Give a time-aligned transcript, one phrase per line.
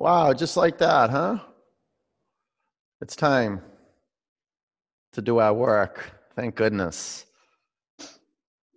[0.00, 1.40] Wow, just like that, huh?
[3.02, 3.60] It's time
[5.12, 6.10] to do our work.
[6.34, 7.26] Thank goodness.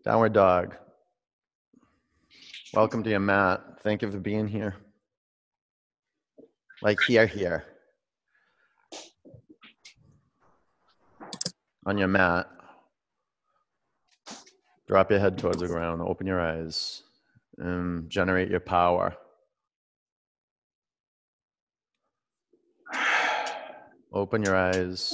[0.04, 0.76] Downward dog.
[2.74, 3.62] Welcome to your mat.
[3.84, 4.76] Thank you for being here.
[6.82, 7.64] Like here, here.
[11.86, 12.50] On your mat.
[14.90, 16.02] Drop your head towards the ground.
[16.02, 17.04] Open your eyes
[17.60, 19.16] and generate your power.
[24.14, 25.12] Open your eyes.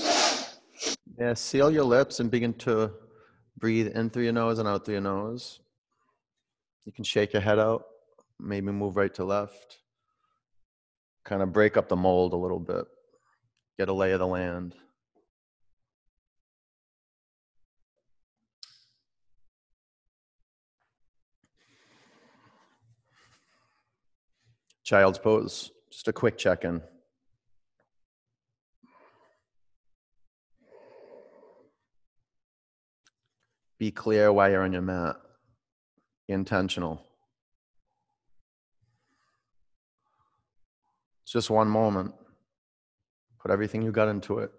[1.17, 2.91] Yeah, seal your lips and begin to
[3.57, 5.61] breathe in through your nose and out through your nose.
[6.83, 7.85] You can shake your head out,
[8.41, 9.77] maybe move right to left.
[11.23, 12.83] Kind of break up the mold a little bit.
[13.77, 14.75] Get a lay of the land.
[24.83, 26.81] Child's pose, just a quick check in.
[33.79, 35.15] Be clear why you're on your mat.
[36.27, 37.01] Intentional.
[41.23, 42.13] It's just one moment.
[43.41, 44.51] Put everything you got into it.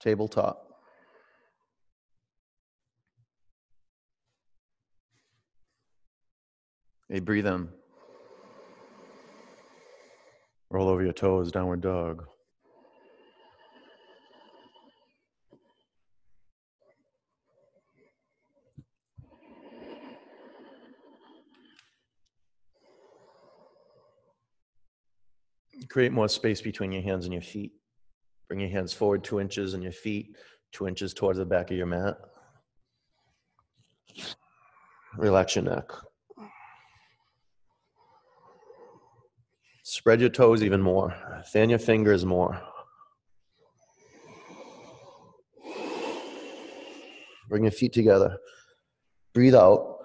[0.00, 0.66] Tabletop.
[7.08, 7.68] Hey, breathe in.
[10.70, 12.29] Roll over your toes, downward dog.
[25.90, 27.72] Create more space between your hands and your feet.
[28.48, 30.36] Bring your hands forward two inches and your feet
[30.72, 32.16] two inches towards the back of your mat.
[35.16, 35.84] Relax your neck.
[39.82, 41.14] Spread your toes even more.
[41.52, 42.60] Fan your fingers more.
[47.48, 48.38] Bring your feet together.
[49.34, 49.96] Breathe out.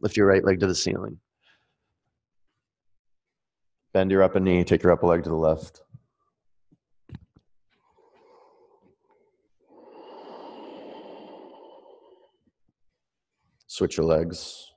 [0.00, 1.20] Lift your right leg to the ceiling.
[3.98, 5.82] Bend your upper knee, take your upper leg to the left.
[13.66, 14.70] Switch your legs.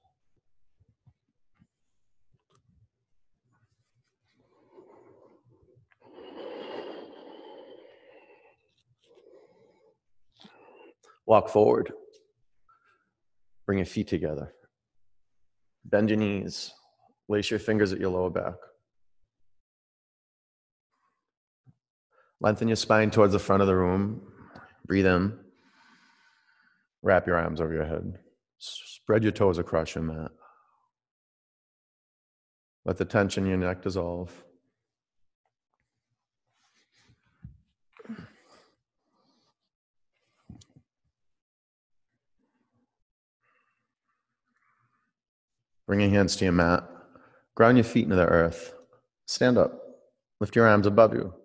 [11.27, 11.93] Walk forward.
[13.67, 14.55] Bring your feet together.
[15.85, 16.73] Bend your knees.
[17.29, 18.55] Lace your fingers at your lower back.
[22.41, 24.19] Lengthen your spine towards the front of the room.
[24.87, 25.37] Breathe in.
[27.03, 28.17] Wrap your arms over your head.
[28.57, 30.31] Spread your toes across your mat.
[32.83, 34.31] Let the tension in your neck dissolve.
[45.85, 46.89] Bring your hands to your mat.
[47.53, 48.73] Ground your feet into the earth.
[49.27, 49.79] Stand up.
[50.39, 51.35] Lift your arms above you.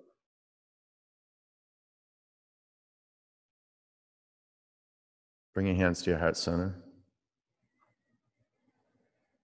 [5.57, 6.77] Bring your hands to your heart center.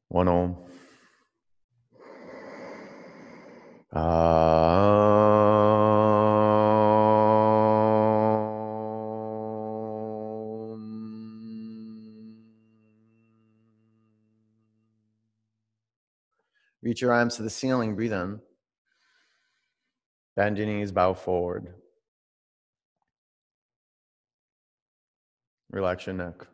[0.09, 0.59] One om.
[16.83, 18.39] Reach your arms to the ceiling, breathe in.
[20.37, 21.73] Bend your knees, bow forward.
[25.73, 26.47] Relax your neck.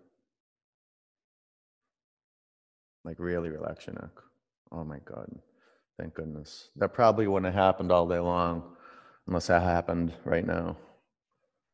[3.05, 4.11] Like, really relax your neck.
[4.71, 5.29] Oh my God.
[5.99, 6.71] Thank goodness.
[6.77, 8.63] That probably wouldn't have happened all day long
[9.27, 10.77] unless that happened right now.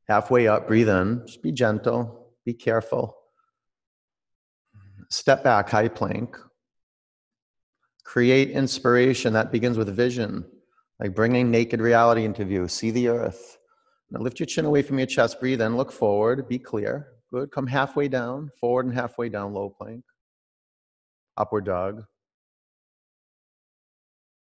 [0.09, 1.22] Halfway up, breathe in.
[1.27, 3.16] Just be gentle, be careful.
[5.10, 6.36] Step back, high plank.
[8.04, 10.45] Create inspiration that begins with vision,
[11.01, 12.68] like bringing naked reality into view.
[12.68, 13.59] See the earth.
[14.10, 17.14] Now lift your chin away from your chest, breathe in, look forward, be clear.
[17.34, 17.51] Good.
[17.51, 20.04] Come halfway down, forward and halfway down, low plank.
[21.36, 22.04] Upward dog.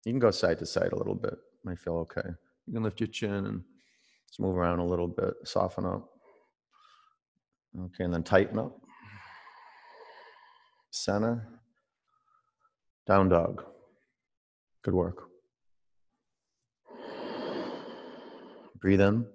[0.03, 1.35] You can go side to side a little bit.
[1.63, 2.29] Might feel okay.
[2.67, 3.63] You can lift your chin and
[4.27, 6.09] just move around a little bit, soften up.
[7.79, 8.77] Okay, and then tighten up.
[10.91, 11.47] Center.
[13.07, 13.63] Down dog.
[14.83, 15.29] Good work.
[18.81, 19.25] Breathe in.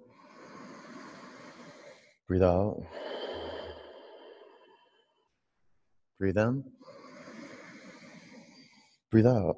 [2.27, 2.85] Breathe out.
[6.21, 6.63] Breathe in.
[9.09, 9.55] Breathe out.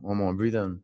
[0.00, 0.34] One more.
[0.34, 0.80] Breathe in.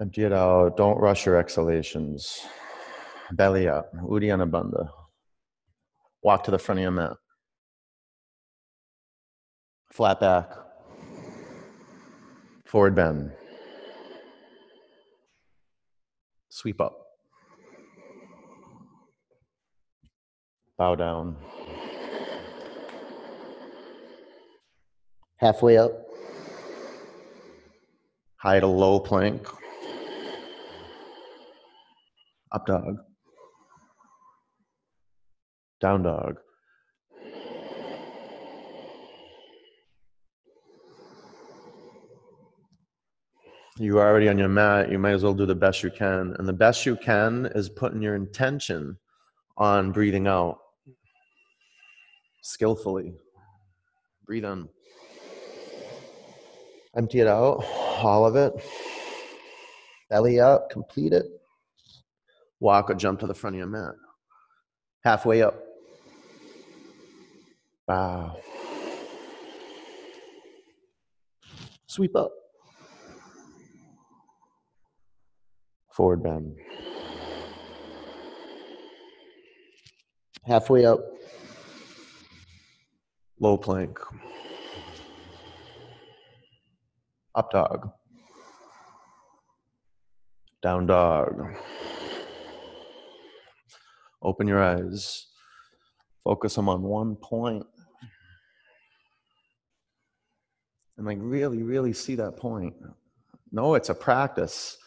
[0.00, 0.76] Empty it out.
[0.76, 2.46] Don't rush your exhalations.
[3.32, 3.92] Belly up.
[3.96, 4.88] Uddiyana Bandha.
[6.22, 7.14] Walk to the front of your mat.
[9.90, 10.52] Flat back.
[12.66, 13.32] Forward bend.
[16.50, 17.05] Sweep up.
[20.78, 21.36] Bow down.
[25.38, 25.92] Halfway up.
[28.36, 29.48] High to low plank.
[32.52, 32.96] Up dog.
[35.80, 36.36] Down dog.
[43.78, 44.90] You're already on your mat.
[44.90, 46.34] You might as well do the best you can.
[46.38, 48.98] And the best you can is putting your intention
[49.56, 50.58] on breathing out
[52.46, 53.12] skillfully.
[54.24, 54.68] Breathe in.
[56.96, 57.64] Empty it out,
[58.02, 58.52] all of it.
[60.08, 61.26] Belly up, complete it.
[62.60, 63.94] Walk or jump to the front of your mat.
[65.04, 65.62] Halfway up.
[67.86, 68.36] Bow.
[71.86, 72.32] Sweep up.
[75.92, 76.56] Forward bend.
[80.44, 81.15] Halfway up.
[83.38, 83.98] Low plank.
[87.34, 87.90] Up dog.
[90.62, 91.54] Down dog.
[94.22, 95.26] Open your eyes.
[96.24, 97.66] Focus them on one point.
[100.96, 102.74] And like really, really see that point.
[103.52, 104.78] No, it's a practice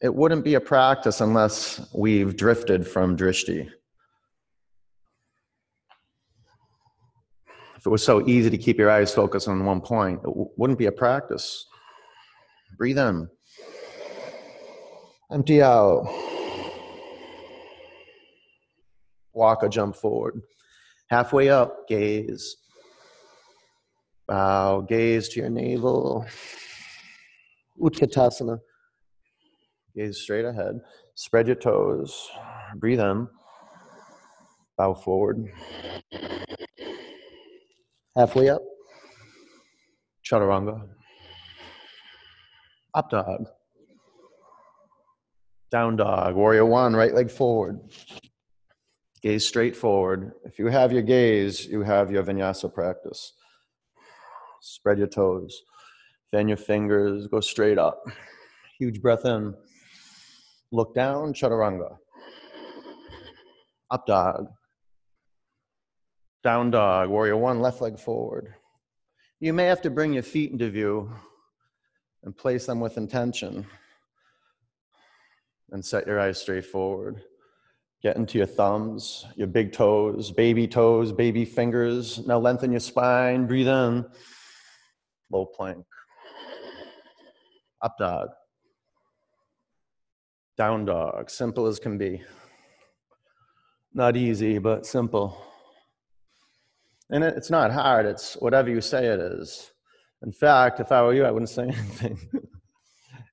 [0.00, 3.68] it wouldn't be a practice unless we've drifted from drishti.
[7.86, 10.86] It was so easy to keep your eyes focused on one point, it wouldn't be
[10.86, 11.66] a practice.
[12.76, 13.28] Breathe in.
[15.30, 16.12] Empty out.
[19.32, 20.42] Walk or jump forward.
[21.10, 22.56] Halfway up, gaze.
[24.26, 26.26] Bow, gaze to your navel.
[27.80, 28.58] Utkatasana.
[29.94, 30.80] Gaze straight ahead.
[31.14, 32.28] Spread your toes.
[32.74, 33.28] Breathe in.
[34.76, 35.52] Bow forward.
[38.16, 38.62] Halfway up.
[40.24, 40.88] Chaturanga.
[42.94, 43.44] Up dog.
[45.70, 46.34] Down dog.
[46.34, 47.78] Warrior one, right leg forward.
[49.22, 50.32] Gaze straight forward.
[50.44, 53.34] If you have your gaze, you have your vinyasa practice.
[54.62, 55.60] Spread your toes.
[56.30, 57.26] Fan your fingers.
[57.26, 58.02] Go straight up.
[58.78, 59.54] Huge breath in.
[60.72, 61.96] Look down, chaturanga.
[63.90, 64.46] Up dog.
[66.46, 68.54] Down dog, warrior one, left leg forward.
[69.40, 71.10] You may have to bring your feet into view
[72.22, 73.66] and place them with intention.
[75.72, 77.20] And set your eyes straight forward.
[78.00, 82.24] Get into your thumbs, your big toes, baby toes, baby fingers.
[82.28, 84.06] Now lengthen your spine, breathe in.
[85.32, 85.84] Low plank.
[87.82, 88.28] Up dog.
[90.56, 92.22] Down dog, simple as can be.
[93.92, 95.42] Not easy, but simple.
[97.10, 99.70] And it's not hard, it's whatever you say it is.
[100.22, 102.18] In fact, if I were you, I wouldn't say anything.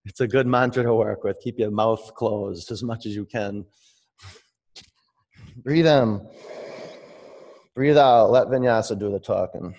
[0.06, 1.40] it's a good mantra to work with.
[1.42, 3.66] Keep your mouth closed as much as you can.
[5.58, 6.28] Breathe in.
[7.76, 8.32] Breathe out.
[8.32, 9.74] Let vinyasa do the talking.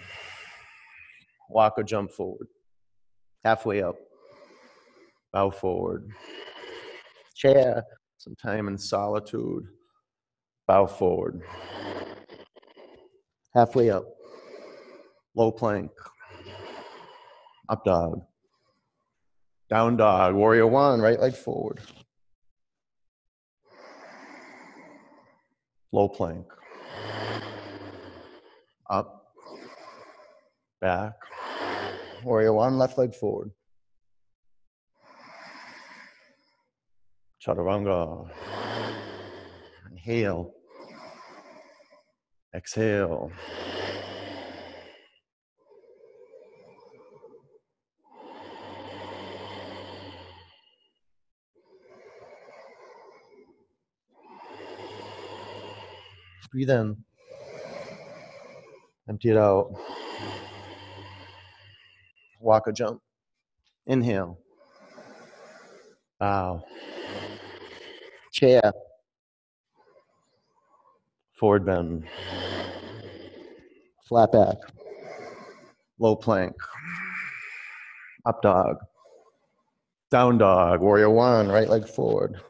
[1.49, 2.49] Walk or jump forward.
[3.45, 3.97] Halfway up.
[5.33, 6.11] Bow forward
[7.35, 7.85] chair,
[8.19, 9.65] some time in solitude.
[10.67, 11.43] Bow forward.
[13.55, 14.05] Halfway up.
[15.37, 15.93] Low plank.
[17.69, 18.23] Up dog.
[19.71, 20.35] Down dog.
[20.35, 21.81] Warrior one, right leg forward.
[25.93, 26.47] Low plank.
[28.91, 29.25] Up.
[30.81, 31.13] Back.
[32.25, 33.53] Warrior one, left leg forward.
[37.41, 38.29] Chaturanga.
[39.93, 40.53] Inhale.
[42.55, 43.33] Exhale.
[56.53, 56.97] Breathe in.
[59.09, 59.73] Empty it out.
[62.41, 63.01] Walk or jump.
[63.87, 64.39] Inhale.
[66.21, 66.63] Bow
[68.35, 68.73] chair.
[71.39, 72.05] Forward bend.
[74.05, 74.57] Flat back.
[75.99, 76.55] Low plank.
[78.27, 78.77] Up dog.
[80.11, 80.81] Down dog.
[80.81, 81.49] Warrior one.
[81.49, 82.41] Right leg forward.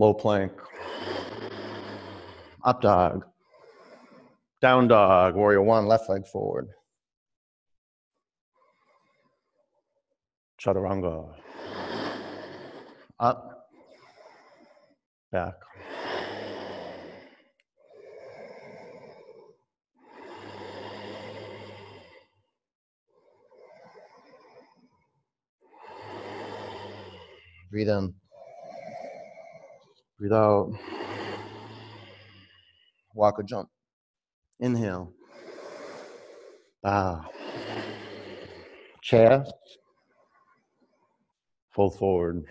[0.00, 0.52] Low plank.
[2.64, 3.24] Up dog.
[4.60, 5.36] Down dog.
[5.36, 5.86] Warrior one.
[5.86, 6.70] Left leg forward.
[10.60, 11.34] Chaturanga.
[13.20, 13.68] Up.
[15.30, 15.54] Back.
[27.72, 28.12] Breathe in.
[30.18, 30.70] Breathe out.
[33.14, 33.70] Walk or jump.
[34.60, 35.10] Inhale.
[36.82, 37.24] Bow.
[39.00, 39.46] Chair.
[41.70, 42.44] Fold forward.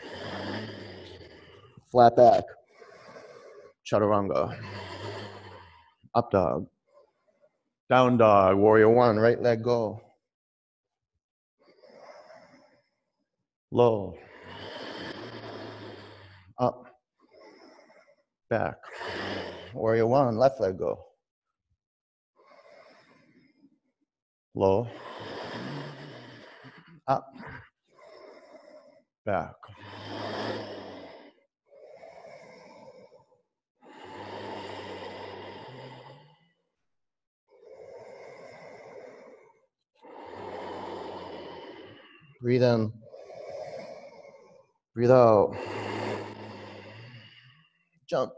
[1.91, 2.43] Flat back.
[3.85, 4.57] Chaturanga.
[6.15, 6.65] Up dog.
[7.91, 8.57] Down dog.
[8.57, 9.19] Warrior one.
[9.19, 10.01] Right leg go.
[13.69, 14.17] Low.
[16.61, 16.85] Up.
[18.51, 18.75] Back.
[19.71, 20.37] Where Warrior one.
[20.37, 20.99] Left leg go.
[24.53, 24.89] Low.
[27.07, 27.25] Up.
[29.25, 29.55] Back.
[42.41, 42.91] Breathe in.
[44.93, 45.55] Breathe out.
[48.09, 48.33] Jump.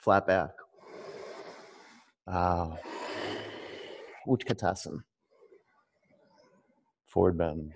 [0.00, 0.50] Flat back.
[2.26, 2.78] Wow.
[7.06, 7.72] Forward bend.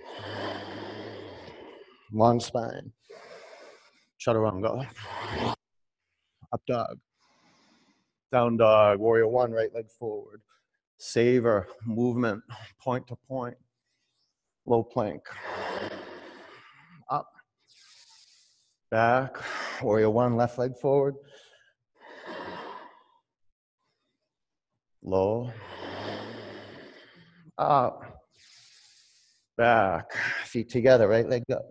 [2.13, 2.93] Long spine.
[4.19, 4.87] Chaturanga.
[6.53, 6.99] Up dog.
[8.33, 9.01] Down dog.
[9.01, 10.41] Warrior one, right leg forward.
[10.97, 12.43] Savor movement,
[12.81, 13.57] point to point.
[14.65, 15.21] Low plank.
[17.11, 17.29] Up.
[18.91, 19.37] Back.
[19.83, 21.17] Warrior one, left leg forward.
[25.07, 25.53] Low.
[27.59, 28.03] Up.
[28.03, 28.09] Ah,
[29.59, 30.13] back.
[30.47, 31.69] Feet together, right leg up.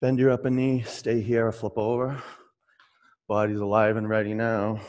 [0.00, 2.22] Bend your upper knee, stay here flip over.
[3.28, 4.80] Body's alive and ready now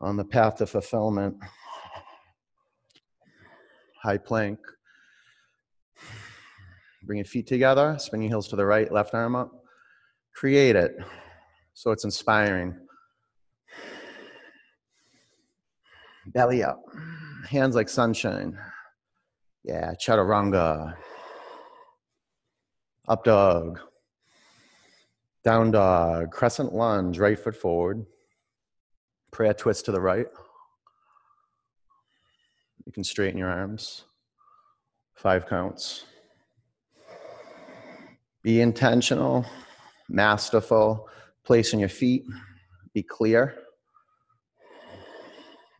[0.00, 1.36] on the path to fulfillment.
[4.00, 4.60] High plank.
[7.02, 9.50] Bring your feet together, spin your heels to the right, left arm up.
[10.32, 10.96] Create it
[11.74, 12.83] so it's inspiring.
[16.26, 16.82] Belly up,
[17.48, 18.58] hands like sunshine.
[19.62, 20.94] Yeah, chaturanga.
[23.06, 23.80] Up dog.
[25.44, 26.30] Down dog.
[26.30, 28.06] Crescent lunge, right foot forward.
[29.30, 30.26] Prayer twist to the right.
[32.86, 34.04] You can straighten your arms.
[35.14, 36.04] Five counts.
[38.42, 39.46] Be intentional,
[40.08, 41.08] masterful,
[41.44, 42.24] placing your feet.
[42.92, 43.54] Be clear.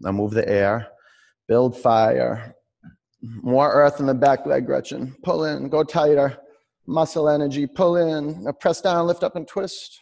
[0.04, 0.88] Now move the air.
[1.48, 2.54] Build fire.
[3.22, 5.16] More earth in the back leg, Gretchen.
[5.22, 6.38] Pull in, go tighter.
[6.86, 8.44] Muscle energy, pull in.
[8.44, 9.98] Now press down, lift up, and twist.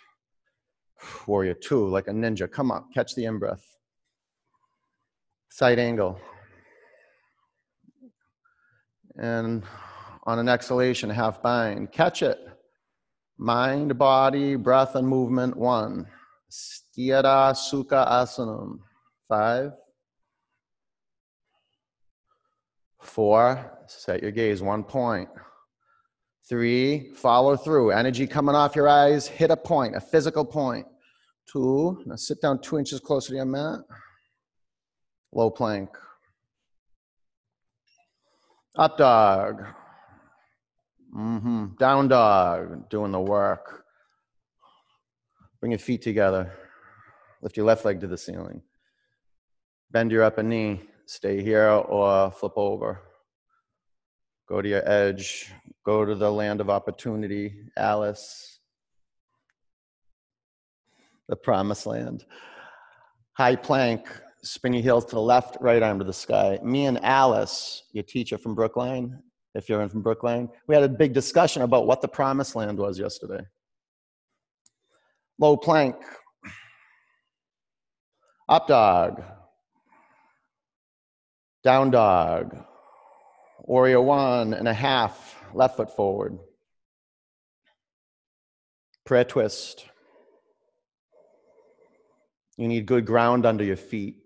[1.28, 2.50] Warrior two, like a ninja.
[2.50, 3.64] Come up, catch the in breath.
[5.50, 6.20] Side angle.
[9.16, 9.62] And
[10.24, 11.92] on an exhalation, half bind.
[11.92, 12.38] Catch it.
[13.38, 15.56] Mind, body, breath, and movement.
[15.56, 16.06] One.
[16.50, 18.78] Sthira Sukha Asanam.
[19.28, 19.72] Five.
[23.02, 23.78] Four.
[23.86, 24.62] Set your gaze.
[24.62, 25.28] One point.
[26.48, 27.12] Three.
[27.14, 27.90] Follow through.
[27.90, 29.26] Energy coming off your eyes.
[29.26, 30.86] Hit a point, a physical point.
[31.52, 32.02] Two.
[32.06, 33.80] Now sit down two inches closer to your mat.
[35.32, 35.90] Low plank.
[38.76, 39.62] Up dog.
[41.14, 41.66] Mm-hmm.
[41.78, 43.84] Down dog, doing the work.
[45.60, 46.52] Bring your feet together.
[47.42, 48.62] Lift your left leg to the ceiling.
[49.90, 50.80] Bend your upper knee.
[51.06, 53.00] Stay here or flip over.
[54.48, 55.50] Go to your edge.
[55.84, 57.54] Go to the land of opportunity.
[57.76, 58.60] Alice.
[61.28, 62.24] The promised land.
[63.34, 64.06] High plank.
[64.64, 66.58] Your heels to the left, right arm to the sky.
[66.64, 69.22] Me and Alice, your teacher from Brookline,
[69.54, 72.76] if you're in from Brookline, we had a big discussion about what the promised land
[72.78, 73.44] was yesterday.
[75.38, 75.94] Low plank.
[78.48, 79.22] Up dog.
[81.64, 82.56] Down dog.
[83.60, 86.38] Warrior one and a half, left foot forward.
[89.04, 89.86] Prayer twist.
[92.56, 94.16] You need good ground under your feet.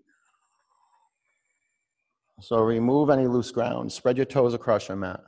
[2.39, 3.91] So remove any loose ground.
[3.91, 5.21] Spread your toes across your mat.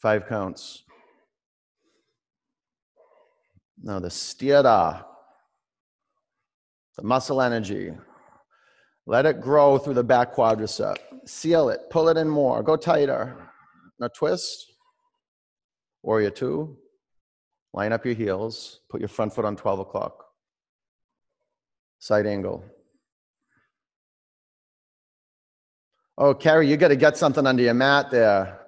[0.00, 0.84] Five counts.
[3.80, 5.04] Now the sthira,
[6.96, 7.92] the muscle energy.
[9.08, 10.98] Let it grow through the back quadricep.
[11.24, 11.80] Seal it.
[11.88, 12.62] Pull it in more.
[12.62, 13.34] Go tighter.
[13.98, 14.70] Now twist.
[16.02, 16.76] Warrior two.
[17.72, 18.80] Line up your heels.
[18.90, 20.26] Put your front foot on 12 o'clock.
[22.00, 22.62] Side angle.
[26.18, 28.60] Oh, Carrie, you got to get something under your mat there.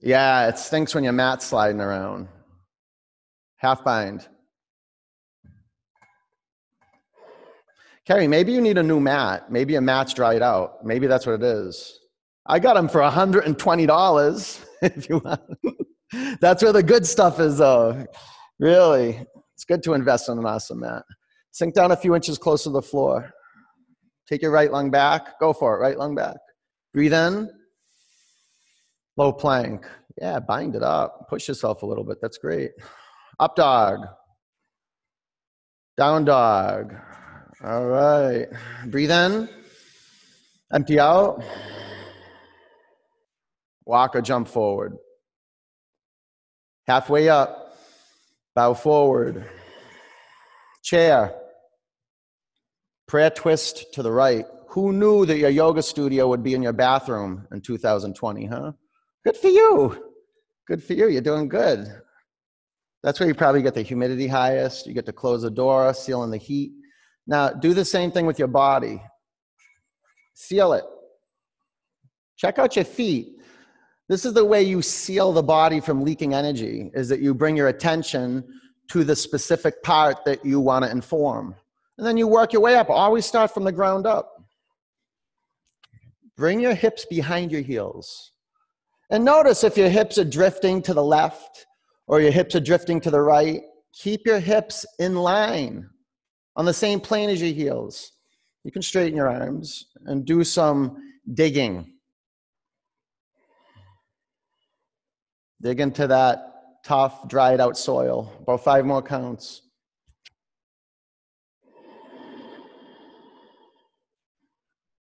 [0.00, 2.28] Yeah, it stinks when your mat's sliding around.
[3.56, 4.28] Half bind.
[8.06, 9.50] Carrie, maybe you need a new mat.
[9.50, 10.84] Maybe your mat's dried out.
[10.84, 11.98] Maybe that's what it is.
[12.46, 15.40] I got them for $120 if you want.
[16.40, 18.06] that's where the good stuff is, though.
[18.60, 21.02] Really, it's good to invest in an awesome mat.
[21.50, 23.32] Sink down a few inches closer to the floor.
[24.28, 25.38] Take your right lung back.
[25.40, 26.36] Go for it, right lung back.
[26.94, 27.50] Breathe in.
[29.16, 29.86] Low plank.
[30.20, 31.26] Yeah, bind it up.
[31.28, 32.18] Push yourself a little bit.
[32.22, 32.70] That's great.
[33.40, 34.00] Up dog.
[35.96, 36.94] Down dog.
[37.66, 38.46] All right.
[38.86, 39.48] Breathe in.
[40.72, 41.42] Empty out.
[43.84, 44.96] Walk or jump forward.
[46.86, 47.76] Halfway up.
[48.54, 49.50] Bow forward.
[50.84, 51.34] Chair.
[53.08, 54.44] Prayer twist to the right.
[54.68, 58.72] Who knew that your yoga studio would be in your bathroom in 2020, huh?
[59.24, 60.04] Good for you.
[60.68, 61.08] Good for you.
[61.08, 61.88] You're doing good.
[63.02, 64.86] That's where you probably get the humidity highest.
[64.86, 66.70] You get to close the door, seal in the heat.
[67.26, 69.02] Now, do the same thing with your body.
[70.34, 70.84] Seal it.
[72.36, 73.40] Check out your feet.
[74.08, 77.56] This is the way you seal the body from leaking energy, is that you bring
[77.56, 78.44] your attention
[78.90, 81.56] to the specific part that you want to inform.
[81.98, 82.88] And then you work your way up.
[82.90, 84.32] Always start from the ground up.
[86.36, 88.32] Bring your hips behind your heels.
[89.10, 91.66] And notice if your hips are drifting to the left
[92.06, 95.88] or your hips are drifting to the right, keep your hips in line
[96.56, 98.12] on the same plane as your heels.
[98.64, 100.96] You can straighten your arms and do some
[101.34, 101.92] digging.
[105.62, 108.32] Dig into that tough, dried out soil.
[108.40, 109.62] About five more counts.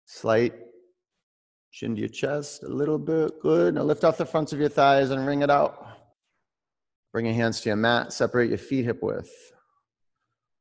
[0.07, 0.55] Slight
[1.73, 3.41] Chin to your chest a little bit.
[3.41, 3.75] Good.
[3.75, 5.87] Now lift off the fronts of your thighs and wring it out.
[7.13, 8.13] Bring your hands to your mat.
[8.13, 9.52] Separate your feet hip width.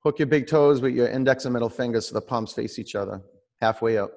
[0.03, 2.95] Hook your big toes with your index and middle fingers so the palms face each
[2.95, 3.21] other.
[3.59, 4.11] Halfway up.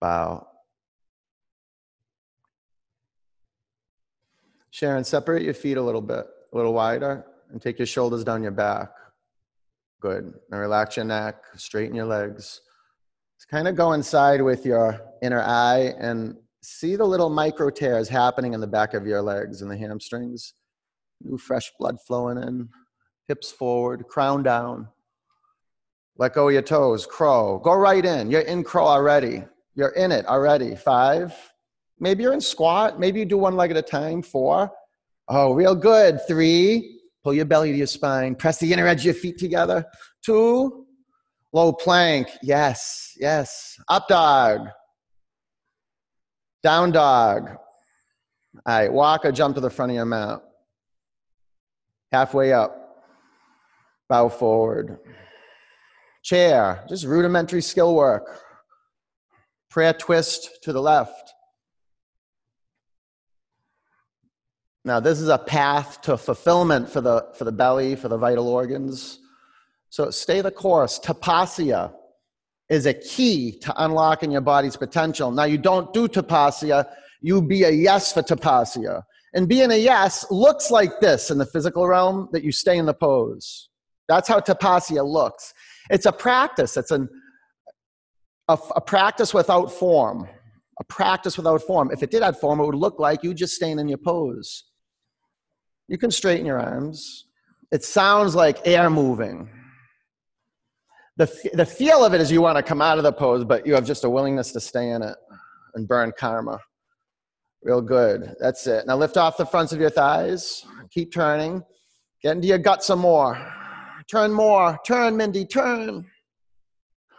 [0.00, 0.46] Bow.
[4.70, 8.42] Sharon, separate your feet a little bit, a little wider, and take your shoulders down
[8.42, 8.90] your back.
[10.00, 10.32] Good.
[10.50, 12.60] Now relax your neck, straighten your legs
[13.46, 18.52] kind of go inside with your inner eye and see the little micro tears happening
[18.52, 20.54] in the back of your legs and the hamstrings.
[21.22, 22.68] New fresh blood flowing in.
[23.28, 24.88] Hips forward, crown down.
[26.16, 27.60] Let go of your toes, crow.
[27.62, 28.30] Go right in.
[28.30, 29.44] You're in crow already.
[29.74, 30.74] You're in it already.
[30.74, 31.34] Five.
[32.00, 32.98] Maybe you're in squat.
[32.98, 34.22] Maybe you do one leg at a time.
[34.22, 34.72] Four.
[35.28, 36.20] Oh, real good.
[36.26, 37.00] Three.
[37.22, 38.34] Pull your belly to your spine.
[38.34, 39.84] Press the inner edge of your feet together.
[40.24, 40.86] Two.
[41.52, 42.28] Low plank.
[42.42, 43.76] Yes, yes.
[43.88, 44.68] Up dog.
[46.62, 47.50] Down dog.
[47.50, 47.58] All
[48.66, 50.40] right, walk or jump to the front of your mat.
[52.10, 52.87] Halfway up.
[54.08, 54.98] Bow forward.
[56.22, 58.40] Chair, just rudimentary skill work.
[59.70, 61.32] Prayer twist to the left.
[64.84, 68.48] Now, this is a path to fulfillment for the, for the belly, for the vital
[68.48, 69.18] organs.
[69.90, 70.98] So stay the course.
[70.98, 71.92] Tapasya
[72.68, 75.30] is a key to unlocking your body's potential.
[75.30, 76.86] Now, you don't do tapasya,
[77.20, 79.02] you be a yes for tapasya.
[79.34, 82.86] And being a yes looks like this in the physical realm that you stay in
[82.86, 83.68] the pose.
[84.08, 85.52] That's how tapasya looks.
[85.90, 87.08] It's a practice, it's an,
[88.48, 90.28] a, a practice without form.
[90.80, 91.90] A practice without form.
[91.92, 94.64] If it did have form, it would look like you just staying in your pose.
[95.88, 97.26] You can straighten your arms.
[97.72, 99.50] It sounds like air moving
[101.18, 103.66] the, the feel of it is you want to come out of the pose, but
[103.66, 105.16] you have just a willingness to stay in it
[105.74, 106.60] and burn karma.
[107.62, 108.36] Real good.
[108.38, 108.86] That's it.
[108.86, 110.64] Now lift off the fronts of your thighs.
[110.90, 111.64] Keep turning.
[112.22, 113.34] Get into your gut some more.
[114.10, 114.78] Turn more.
[114.86, 115.44] Turn, Mindy.
[115.44, 116.06] Turn.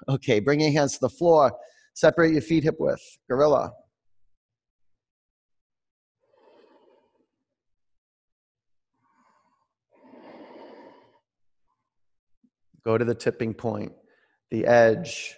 [0.07, 1.55] Okay, bring your hands to the floor.
[1.93, 3.19] Separate your feet hip width.
[3.29, 3.71] Gorilla.
[12.83, 13.91] Go to the tipping point,
[14.49, 15.35] the edge,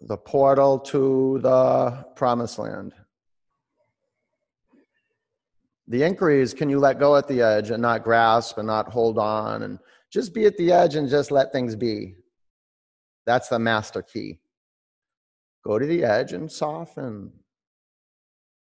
[0.00, 2.92] the portal to the promised land.
[5.88, 8.92] The inquiry is can you let go at the edge and not grasp and not
[8.92, 9.78] hold on and
[10.12, 12.16] just be at the edge and just let things be.
[13.26, 14.40] That's the master key.
[15.64, 17.32] Go to the edge and soften.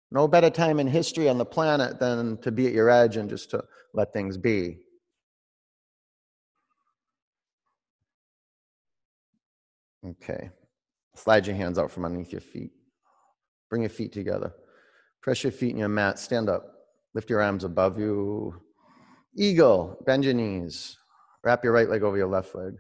[0.10, 3.30] No better time in history on the planet than to be at your edge and
[3.30, 4.78] just to let things be.
[10.06, 10.50] Okay.
[11.16, 12.72] Slide your hands out from underneath your feet.
[13.70, 14.54] Bring your feet together.
[15.22, 16.20] Press your feet in your mat.
[16.20, 16.64] Stand up.
[17.14, 18.56] Lift your arms above you.
[19.36, 19.98] Eagle.
[20.06, 20.98] Bend your knees.
[21.48, 22.74] Wrap your right leg over your left leg.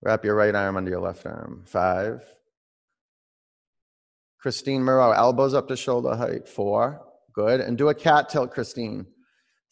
[0.00, 1.64] Wrap your right arm under your left arm.
[1.66, 2.22] Five.
[4.38, 6.46] Christine Moreau, elbows up to shoulder height.
[6.46, 7.04] Four.
[7.32, 7.60] Good.
[7.60, 9.04] And do a cat tilt, Christine.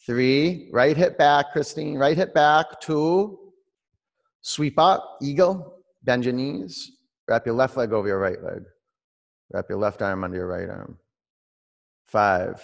[0.05, 0.67] Three.
[0.73, 1.97] Right hip back, Christine.
[1.97, 2.81] Right hip back.
[2.81, 3.39] Two.
[4.41, 5.17] Sweep up.
[5.21, 5.81] Eagle.
[6.03, 6.91] Bend your knees.
[7.29, 8.63] Wrap your left leg over your right leg.
[9.53, 10.97] Wrap your left arm under your right arm.
[12.07, 12.61] Five.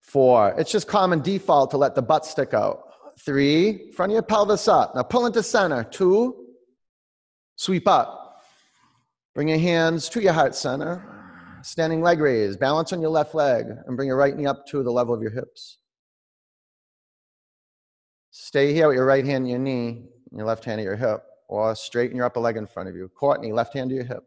[0.00, 0.56] Four.
[0.58, 2.87] It's just common default to let the butt stick out.
[3.24, 3.90] Three.
[3.92, 4.94] Front of your pelvis up.
[4.94, 5.84] Now pull into center.
[5.84, 6.46] Two.
[7.56, 8.42] Sweep up.
[9.34, 11.04] Bring your hands to your heart center.
[11.62, 12.56] Standing leg raise.
[12.56, 15.22] Balance on your left leg and bring your right knee up to the level of
[15.22, 15.78] your hips.
[18.30, 21.22] Stay here with your right hand your knee, and your left hand at your hip
[21.48, 23.08] or straighten your upper leg in front of you.
[23.08, 24.22] Courtney, left hand to your hip.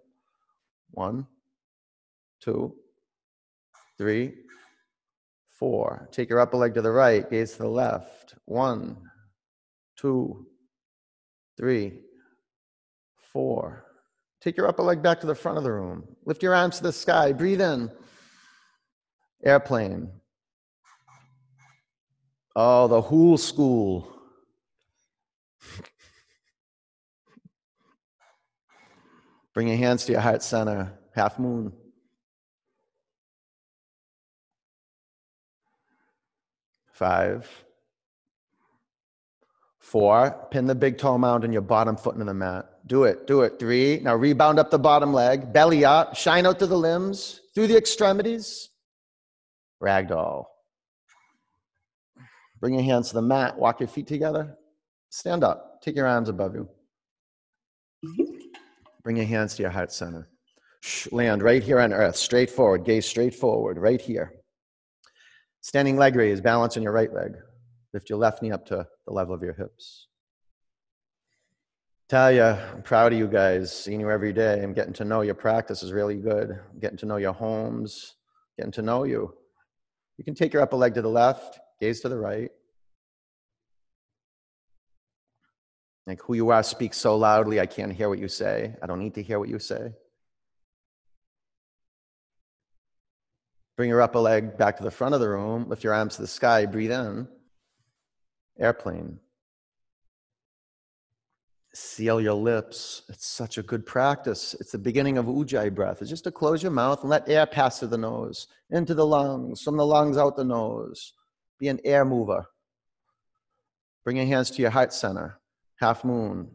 [0.92, 1.28] One,
[2.42, 2.76] two,
[3.98, 4.34] three,
[5.62, 6.10] four.
[6.12, 8.34] Take your upper leg to the right, gaze to the left.
[8.45, 8.97] One,
[9.95, 10.47] two,
[11.56, 12.00] three,
[13.32, 13.86] four.
[14.41, 16.04] Take your upper leg back to the front of the room.
[16.26, 17.32] Lift your arms to the sky.
[17.32, 17.91] Breathe in.
[19.43, 20.10] Airplane.
[22.56, 24.12] Oh, the whole school.
[29.54, 31.71] Bring your hands to your heart center, half moon.
[37.02, 37.50] Five.
[39.80, 42.70] Four, pin the big toe mound and your bottom foot into the mat.
[42.86, 43.58] Do it, do it.
[43.58, 47.66] Three, now rebound up the bottom leg, belly up, shine out through the limbs, through
[47.66, 48.70] the extremities.
[49.82, 50.46] Ragdoll.
[52.60, 54.56] Bring your hands to the mat, walk your feet together.
[55.10, 56.70] Stand up, take your arms above you.
[58.06, 58.46] Mm-hmm.
[59.04, 60.30] Bring your hands to your heart center.
[61.12, 64.41] Land right here on earth, straight forward, gaze straight forward, right here.
[65.62, 67.36] Standing leg raise, balance on your right leg.
[67.93, 70.08] Lift your left knee up to the level of your hips.
[72.12, 74.62] You, I'm proud of you guys, seeing you every day.
[74.62, 76.50] I'm getting to know your practice is really good.
[76.52, 78.15] I'm getting to know your homes,
[78.58, 79.34] getting to know you.
[80.17, 82.52] You can take your upper leg to the left, gaze to the right.
[86.06, 88.76] Like who you are speaks so loudly, I can't hear what you say.
[88.84, 89.93] I don't need to hear what you say.
[93.78, 96.22] Bring your upper leg back to the front of the room, lift your arms to
[96.22, 97.28] the sky, breathe in.
[98.60, 99.20] Airplane.
[101.74, 103.04] Seal your lips.
[103.08, 104.56] It's such a good practice.
[104.60, 106.02] It's the beginning of Ujjayi breath.
[106.02, 109.06] It's just to close your mouth and let air pass through the nose, into the
[109.06, 111.14] lungs, from the lungs out the nose.
[111.60, 112.46] Be an air mover.
[114.04, 115.40] Bring your hands to your heart center
[115.82, 116.48] half moon.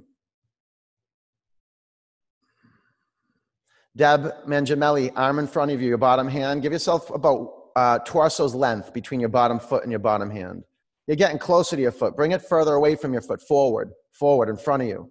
[3.97, 6.61] Deb Mangiamelli, arm in front of you, your bottom hand.
[6.61, 10.65] Give yourself about uh, torso's length between your bottom foot and your bottom hand.
[11.07, 12.15] You're getting closer to your foot.
[12.15, 15.11] Bring it further away from your foot, forward, forward, in front of you.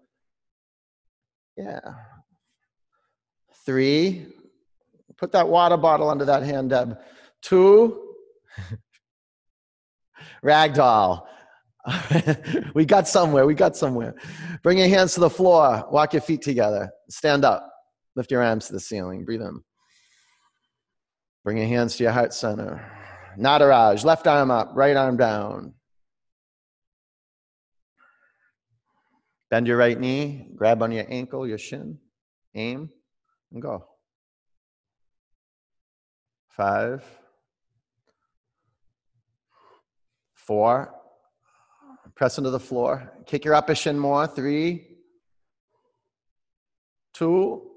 [1.58, 1.80] Yeah.
[3.66, 4.28] Three.
[5.18, 7.00] Put that water bottle under that hand, Deb.
[7.42, 8.14] Two.
[10.44, 11.26] Ragdoll.
[12.76, 13.48] we got somewhere.
[13.48, 14.14] We got somewhere.
[14.62, 15.88] Bring your hands to the floor.
[15.90, 16.92] Walk your feet together.
[17.10, 17.72] Stand up.
[18.16, 19.26] Lift your arms to the ceiling.
[19.26, 19.62] Breathe in.
[21.44, 22.92] Bring your hands to your heart center.
[23.38, 24.04] Nataraj.
[24.04, 25.74] Left arm up, right arm down.
[29.52, 30.48] Bend your right knee.
[30.56, 32.00] Grab on your ankle, your shin.
[32.56, 32.90] Aim
[33.52, 33.86] and go.
[36.50, 37.04] Five.
[40.34, 40.94] Four.
[42.16, 43.12] Press into the floor.
[43.26, 44.26] Kick your upper shin more.
[44.26, 44.88] Three,
[47.14, 47.75] two.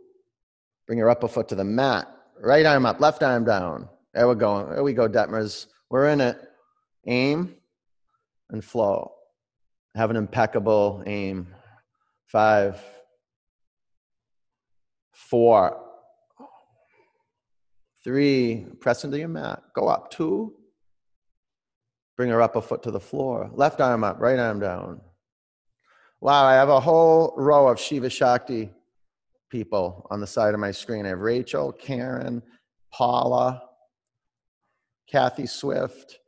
[0.88, 2.08] Bring your upper foot to the mat.
[2.40, 3.88] Right arm up, left arm down.
[4.14, 4.66] There we go.
[4.72, 5.66] There we go, Detmers.
[5.90, 6.40] We're in it.
[7.06, 7.54] Aim
[8.48, 9.12] and flow.
[9.94, 11.48] Have an impeccable aim.
[12.26, 12.82] Five,
[15.12, 15.78] four,
[18.02, 18.66] three.
[18.80, 19.62] Press into your mat.
[19.74, 20.10] Go up.
[20.10, 20.54] Two,
[22.16, 23.48] Bring her upper foot to the floor.
[23.52, 25.00] Left arm up, right arm down.
[26.20, 28.70] Wow, I have a whole row of Shiva Shakti
[29.50, 31.06] people on the side of my screen.
[31.06, 32.42] I have Rachel, Karen,
[32.92, 33.62] Paula,
[35.10, 36.18] Kathy Swift.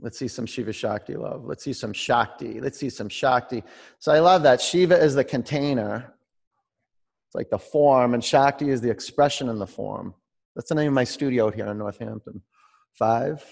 [0.00, 1.44] Let's see some Shiva Shakti love.
[1.44, 2.60] Let's see some Shakti.
[2.60, 3.62] Let's see some Shakti.
[3.98, 4.60] So I love that.
[4.60, 6.14] Shiva is the container,
[7.26, 10.14] it's like the form, and Shakti is the expression in the form.
[10.54, 12.42] That's the name of my studio here in Northampton.
[12.92, 13.42] Five,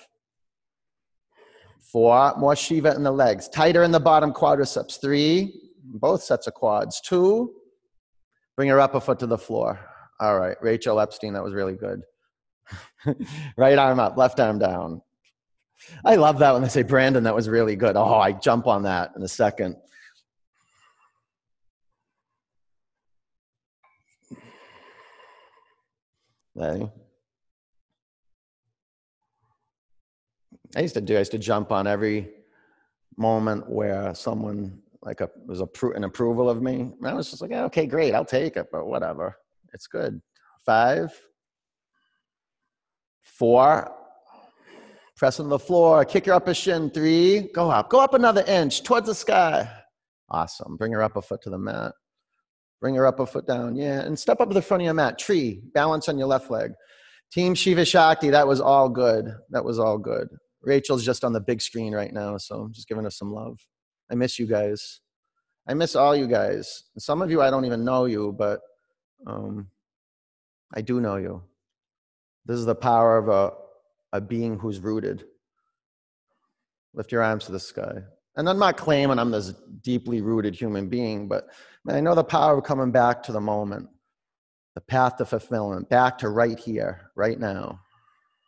[1.80, 5.00] four, more Shiva in the legs, tighter in the bottom quadriceps.
[5.00, 7.00] Three, both sets of quads.
[7.00, 7.52] Two,
[8.56, 9.78] bring your upper foot to the floor.
[10.20, 12.02] All right, Rachel Epstein, that was really good.
[13.56, 15.02] right arm up, left arm down.
[16.04, 17.96] I love that when they say, Brandon, that was really good.
[17.96, 19.76] Oh, I jump on that in a second.
[26.56, 26.90] Okay.
[30.76, 32.30] I used to do, I used to jump on every
[33.16, 36.92] moment where someone like a was a an approval of me.
[36.98, 39.36] And I was just like, okay, great, I'll take it, but whatever.
[39.74, 40.20] It's good.
[40.64, 41.18] Five,
[43.22, 43.90] four,
[45.16, 46.90] press on the floor, kick her up a shin.
[46.90, 49.68] Three, go up, go up another inch towards the sky.
[50.30, 50.76] Awesome.
[50.76, 51.92] Bring her up a foot to the mat.
[52.80, 53.76] Bring her up a foot down.
[53.76, 54.00] Yeah.
[54.00, 55.18] And step up to the front of your mat.
[55.18, 55.62] Tree.
[55.74, 56.72] Balance on your left leg.
[57.30, 58.30] Team Shiva Shakti.
[58.30, 59.26] That was all good.
[59.50, 60.28] That was all good.
[60.62, 62.38] Rachel's just on the big screen right now.
[62.38, 63.58] So I'm just giving her some love.
[64.12, 65.00] I miss you guys.
[65.66, 66.84] I miss all you guys.
[66.98, 68.60] Some of you, I don't even know you, but
[69.26, 69.68] um,
[70.74, 71.42] I do know you.
[72.44, 73.52] This is the power of a,
[74.12, 75.24] a being who's rooted.
[76.92, 78.02] Lift your arms to the sky.
[78.36, 81.46] And I'm not claiming I'm this deeply rooted human being, but
[81.84, 83.88] man, I know the power of coming back to the moment,
[84.74, 87.80] the path to fulfillment, back to right here, right now.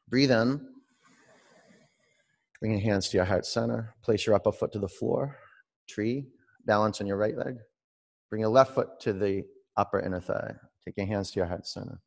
[0.09, 0.61] Breathe in.
[2.61, 3.94] Bring your hands to your heart center.
[4.03, 5.38] Place your upper foot to the floor.
[5.88, 6.27] Tree.
[6.66, 7.59] Balance on your right leg.
[8.31, 9.44] Bring your left foot to the
[9.77, 10.55] upper inner thigh.
[10.85, 12.01] Take your hands to your heart center.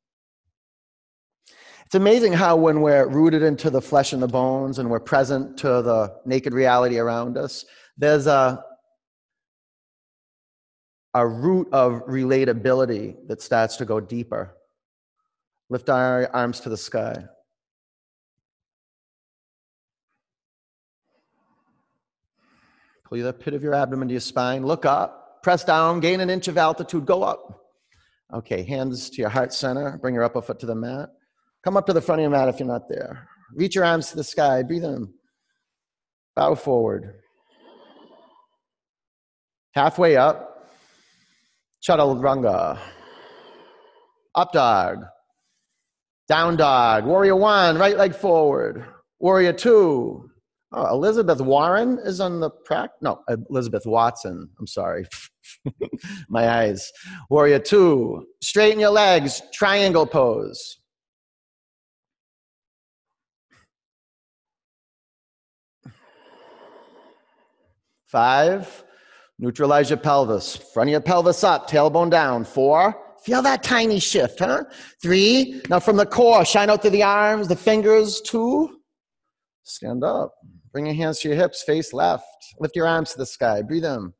[1.85, 5.57] It's amazing how, when we're rooted into the flesh and the bones and we're present
[5.59, 7.63] to the naked reality around us,
[7.97, 8.61] there's a,
[11.13, 14.53] a root of relatability that starts to go deeper.
[15.69, 17.23] Lift our arms to the sky.
[23.07, 24.65] Pull the pit of your abdomen to your spine.
[24.65, 25.41] Look up.
[25.41, 26.01] Press down.
[26.01, 27.05] Gain an inch of altitude.
[27.05, 27.63] Go up.
[28.33, 29.97] Okay, hands to your heart center.
[30.01, 31.09] Bring your upper foot to the mat.
[31.63, 33.29] Come up to the front of your mat if you're not there.
[33.53, 34.61] Reach your arms to the sky.
[34.63, 35.13] Breathe in.
[36.35, 37.13] Bow forward.
[39.71, 40.69] Halfway up.
[41.87, 42.77] Chaturanga.
[44.35, 45.05] Up dog.
[46.27, 47.05] Down dog.
[47.05, 47.77] Warrior one.
[47.77, 48.85] Right leg forward.
[49.19, 50.26] Warrior two.
[50.79, 52.99] Oh, Elizabeth Warren is on the practice.
[53.01, 54.47] No, Elizabeth Watson.
[54.59, 55.07] I'm sorry.
[56.29, 56.91] My eyes.
[57.31, 58.27] Warrior two.
[58.43, 59.41] Straighten your legs.
[59.51, 60.77] Triangle pose.
[68.05, 68.83] Five.
[69.39, 70.55] Neutralize your pelvis.
[70.75, 71.67] Front of your pelvis up.
[71.67, 72.43] Tailbone down.
[72.43, 72.95] Four.
[73.23, 74.63] Feel that tiny shift, huh?
[75.01, 75.59] Three.
[75.69, 78.21] Now from the core, shine out through the arms, the fingers.
[78.21, 78.77] Two.
[79.63, 80.35] Stand up.
[80.77, 82.23] Bring your hands to your hips, face left.
[82.59, 83.63] Lift your arms to the sky.
[83.63, 84.13] Breathe in.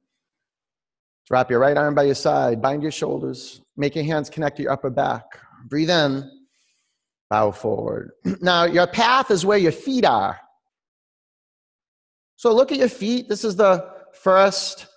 [1.28, 2.64] Drop your right arm by your side.
[2.64, 3.62] Bind your shoulders.
[3.76, 5.22] Make your hands connect to your upper back.
[5.70, 6.28] Breathe in.
[7.30, 8.10] Bow forward.
[8.42, 10.40] Now, your path is where your feet are.
[12.38, 13.30] So look at your feet.
[13.30, 14.88] This is the first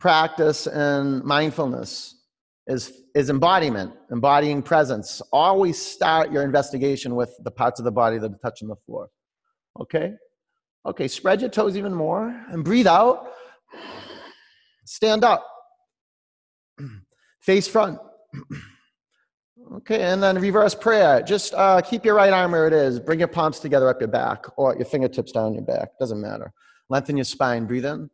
[0.00, 2.14] practice in mindfulness
[2.66, 5.20] is, is embodiment, embodying presence.
[5.30, 9.10] Always start your investigation with the parts of the body that are touching the floor.
[9.80, 10.14] Okay?
[10.84, 13.32] Okay, spread your toes even more and breathe out.
[14.84, 15.44] Stand up.
[17.40, 17.98] Face front.
[19.74, 21.22] Okay, and then reverse prayer.
[21.22, 23.00] Just uh, keep your right arm where it is.
[23.00, 25.88] Bring your palms together up your back or your fingertips down your back.
[25.98, 26.52] Doesn't matter.
[26.88, 27.66] Lengthen your spine.
[27.66, 28.08] Breathe in.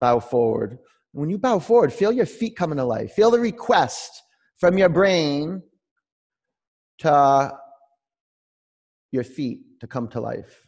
[0.00, 0.78] Bow forward.
[1.12, 3.12] When you bow forward, feel your feet coming to life.
[3.12, 4.22] Feel the request
[4.58, 5.62] from your brain
[7.00, 7.52] to
[9.12, 10.63] your feet to come to life.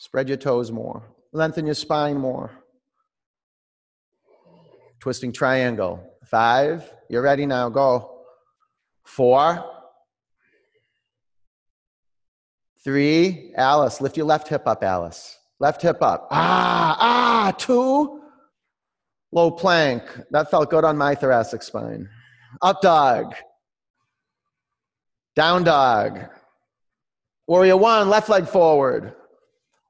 [0.00, 1.02] Spread your toes more.
[1.34, 2.50] Lengthen your spine more.
[4.98, 6.02] Twisting triangle.
[6.24, 6.90] Five.
[7.10, 7.68] You're ready now.
[7.68, 8.22] Go.
[9.04, 9.62] Four.
[12.82, 13.52] Three.
[13.58, 15.36] Alice, lift your left hip up, Alice.
[15.58, 16.28] Left hip up.
[16.30, 17.54] Ah, ah.
[17.58, 18.22] Two.
[19.32, 20.02] Low plank.
[20.30, 22.08] That felt good on my thoracic spine.
[22.62, 23.34] Up dog.
[25.36, 26.20] Down dog.
[27.46, 29.14] Warrior one, left leg forward.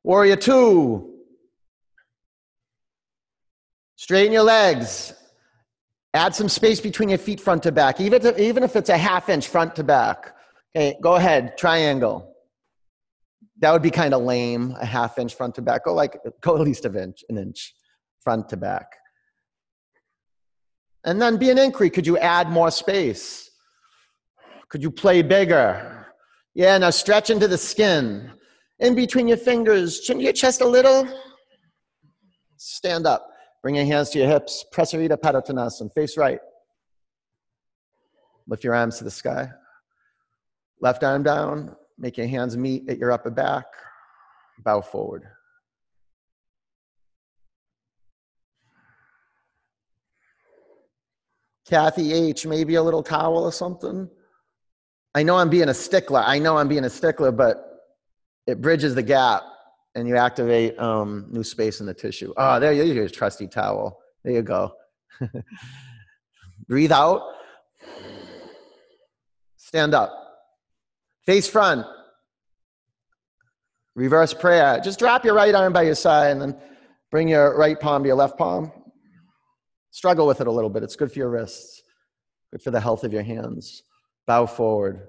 [0.02, 1.10] Warrior two,
[4.00, 5.12] Straighten your legs.
[6.14, 8.96] Add some space between your feet front to back, even if, even if it's a
[8.96, 10.34] half inch front to back.
[10.74, 12.34] Okay, go ahead, triangle.
[13.58, 15.84] That would be kind of lame, a half inch front to back.
[15.84, 17.74] Go like, go at least an inch, an inch
[18.22, 18.86] front to back.
[21.04, 21.90] And then be an inquiry.
[21.90, 23.50] Could you add more space?
[24.70, 26.06] Could you play bigger?
[26.54, 28.32] Yeah, now stretch into the skin.
[28.81, 31.07] In between your fingers, chin your chest a little.
[32.57, 33.31] Stand up.
[33.62, 34.64] Bring your hands to your hips.
[34.75, 35.93] Urdhva Padottanasana.
[35.93, 36.40] Face right.
[38.47, 39.51] Lift your arms to the sky.
[40.81, 41.77] Left arm down.
[41.99, 43.66] Make your hands meet at your upper back.
[44.64, 45.25] Bow forward.
[51.69, 54.09] Kathy H, maybe a little towel or something.
[55.14, 56.21] I know I'm being a stickler.
[56.21, 57.69] I know I'm being a stickler, but
[58.46, 59.42] it bridges the gap
[59.94, 62.33] and you activate um, new space in the tissue.
[62.37, 63.98] Oh, there you go, your trusty towel.
[64.24, 64.72] There you go.
[66.68, 67.22] Breathe out.
[69.57, 70.12] Stand up.
[71.26, 71.87] Face front.
[73.94, 74.81] Reverse prayer.
[74.83, 76.57] Just drop your right arm by your side and then
[77.11, 78.72] bring your right palm to your left palm.
[79.90, 80.83] Struggle with it a little bit.
[80.83, 81.83] It's good for your wrists,
[82.53, 83.83] good for the health of your hands.
[84.26, 85.09] Bow forward.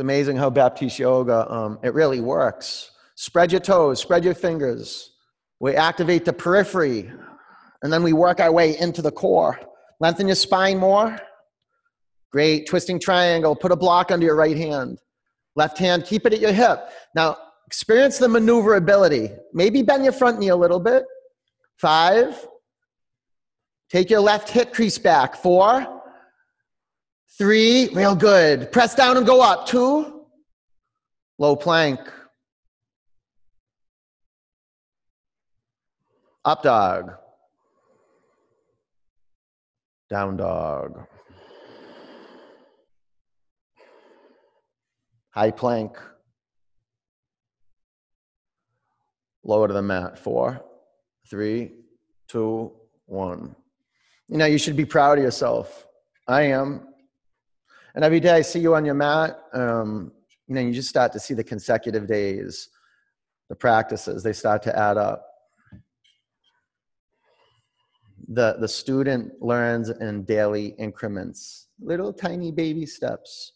[0.00, 2.90] Amazing how Baptiste Yoga, um, it really works.
[3.14, 5.12] Spread your toes, spread your fingers.
[5.60, 7.12] We activate the periphery,
[7.82, 9.60] and then we work our way into the core.
[10.00, 11.18] Lengthen your spine more.
[12.32, 12.66] Great.
[12.66, 13.54] Twisting triangle.
[13.54, 14.98] Put a block under your right hand.
[15.56, 16.78] Left hand, keep it at your hip.
[17.14, 17.36] Now,
[17.66, 19.30] experience the maneuverability.
[19.52, 21.04] Maybe bend your front knee a little bit.
[21.76, 22.46] Five.
[23.90, 25.34] Take your left hip crease back.
[25.36, 25.99] Four.
[27.38, 28.70] Three, real good.
[28.70, 29.66] Press down and go up.
[29.66, 30.26] Two,
[31.38, 32.00] low plank.
[36.44, 37.12] Up dog.
[40.08, 41.06] Down dog.
[45.30, 45.96] High plank.
[49.44, 50.18] Lower to the mat.
[50.18, 50.62] Four,
[51.28, 51.72] three,
[52.28, 52.72] two,
[53.06, 53.54] one.
[54.28, 55.86] You know, you should be proud of yourself.
[56.26, 56.89] I am.
[57.94, 60.12] And every day I see you on your mat, um,
[60.46, 62.68] you know, you just start to see the consecutive days,
[63.48, 65.26] the practices, they start to add up.
[68.28, 73.52] The, the student learns in daily increments, little tiny baby steps.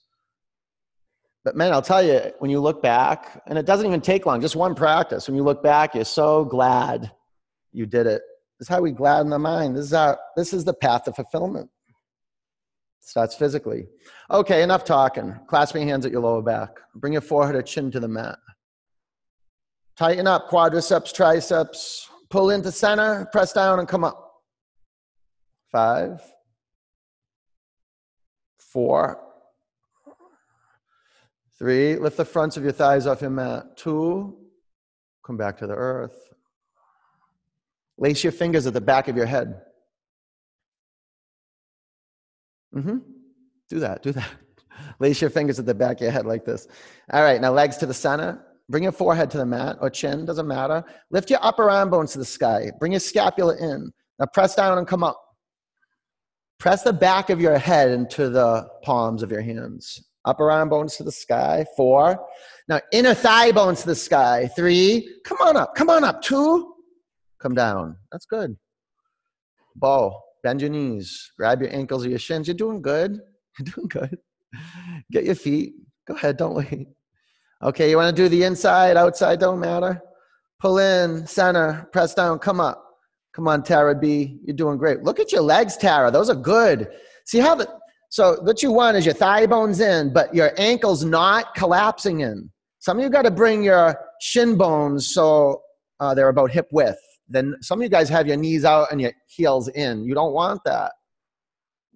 [1.44, 4.40] But man, I'll tell you, when you look back, and it doesn't even take long,
[4.40, 5.28] just one practice.
[5.28, 7.12] When you look back, you're so glad
[7.72, 8.22] you did it.
[8.58, 9.76] This is how we gladden the mind.
[9.76, 11.70] This is our, this is the path to fulfillment.
[13.04, 13.86] Starts physically.
[14.30, 15.38] Okay, enough talking.
[15.46, 16.80] Clasp your hands at your lower back.
[16.94, 18.38] Bring your forehead or chin to the mat.
[19.96, 22.08] Tighten up quadriceps, triceps.
[22.30, 24.32] Pull into center, press down, and come up.
[25.70, 26.22] Five,
[28.58, 29.20] four,
[31.58, 31.96] three.
[31.96, 33.76] Lift the fronts of your thighs off your mat.
[33.76, 34.36] Two,
[35.24, 36.32] come back to the earth.
[37.98, 39.60] Lace your fingers at the back of your head.
[42.74, 42.98] Mm-hmm.
[43.70, 44.02] Do that.
[44.02, 44.30] Do that.
[45.00, 46.66] Lace your fingers at the back of your head like this.
[47.12, 47.40] All right.
[47.40, 48.44] Now legs to the center.
[48.68, 50.24] Bring your forehead to the mat or chin.
[50.24, 50.84] Doesn't matter.
[51.10, 52.70] Lift your upper arm bones to the sky.
[52.80, 53.92] Bring your scapula in.
[54.18, 55.20] Now press down and come up.
[56.58, 60.02] Press the back of your head into the palms of your hands.
[60.24, 61.66] Upper arm bones to the sky.
[61.76, 62.24] Four.
[62.68, 64.48] Now inner thigh bones to the sky.
[64.56, 65.20] Three.
[65.24, 65.74] Come on up.
[65.74, 66.22] Come on up.
[66.22, 66.74] Two.
[67.38, 67.96] Come down.
[68.10, 68.56] That's good.
[69.76, 70.18] Bow.
[70.44, 72.46] Bend your knees, grab your ankles or your shins.
[72.46, 73.18] You're doing good.
[73.58, 74.18] You're doing good.
[75.10, 75.72] Get your feet.
[76.06, 76.88] Go ahead, don't wait.
[77.62, 80.02] Okay, you want to do the inside, outside, don't matter.
[80.60, 82.84] Pull in, center, press down, come up.
[83.32, 84.38] Come on, Tara B.
[84.44, 85.02] You're doing great.
[85.02, 86.10] Look at your legs, Tara.
[86.10, 86.88] Those are good.
[87.24, 87.66] See how the
[88.10, 92.50] so what you want is your thigh bones in, but your ankles not collapsing in.
[92.80, 95.62] Some of you got to bring your shin bones so
[96.00, 99.00] uh, they're about hip width then some of you guys have your knees out and
[99.00, 100.04] your heels in.
[100.04, 100.92] You don't want that.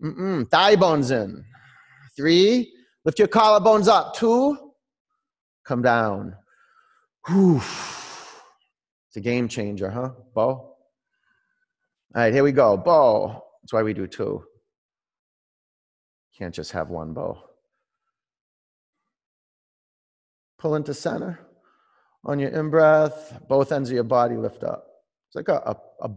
[0.02, 0.48] Mm-mm.
[0.50, 1.44] Thigh bones in.
[2.16, 2.72] Three,
[3.04, 4.14] lift your collarbones up.
[4.14, 4.56] Two,
[5.64, 6.34] come down.
[7.26, 7.56] Whew.
[9.08, 10.10] It's a game changer, huh?
[10.34, 10.44] Bow.
[10.44, 10.76] All
[12.14, 12.76] right, here we go.
[12.76, 13.42] Bow.
[13.62, 14.44] That's why we do two.
[16.36, 17.42] Can't just have one bow.
[20.58, 21.40] Pull into center.
[22.24, 24.87] On your in breath, both ends of your body lift up.
[25.28, 26.08] It's like a, a, a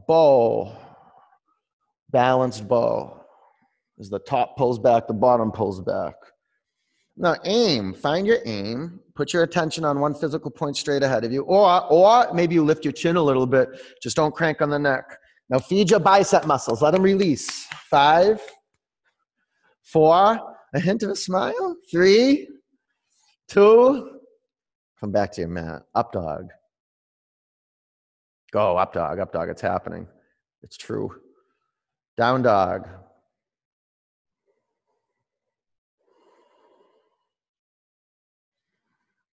[2.12, 3.18] balanced bow.
[4.00, 6.16] As the top pulls back, the bottom pulls back.
[7.18, 11.32] Now aim, find your aim, put your attention on one physical point straight ahead of
[11.32, 13.70] you, or, or maybe you lift your chin a little bit,
[14.02, 15.18] just don't crank on the neck.
[15.50, 17.66] Now feed your bicep muscles, let them release.
[17.90, 18.42] Five,
[19.84, 20.40] four,
[20.74, 22.48] a hint of a smile, three,
[23.50, 24.20] two,
[25.00, 26.48] come back to your mat, up dog.
[28.52, 30.08] Go, up dog, up dog, it's happening.
[30.62, 31.12] It's true.
[32.18, 32.88] Down dog.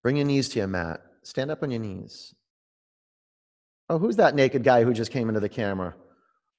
[0.03, 1.01] Bring your knees to your mat.
[1.23, 2.35] Stand up on your knees.
[3.91, 5.95] Oh, who's that naked guy who just came into the camera?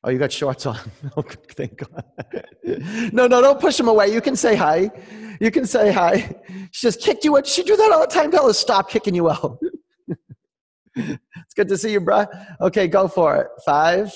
[0.03, 0.77] Oh, you got shorts on.
[1.17, 1.23] Oh,
[1.55, 2.03] thank God.
[3.13, 4.13] no, no, don't push him away.
[4.13, 4.89] You can say hi.
[5.39, 6.35] You can say hi.
[6.71, 7.47] She just kicked you out.
[7.47, 8.31] She do that all the time.
[8.31, 9.59] Tell her stop kicking you out.
[10.95, 12.27] it's good to see you, bruh.
[12.61, 13.47] Okay, go for it.
[13.65, 14.13] Five.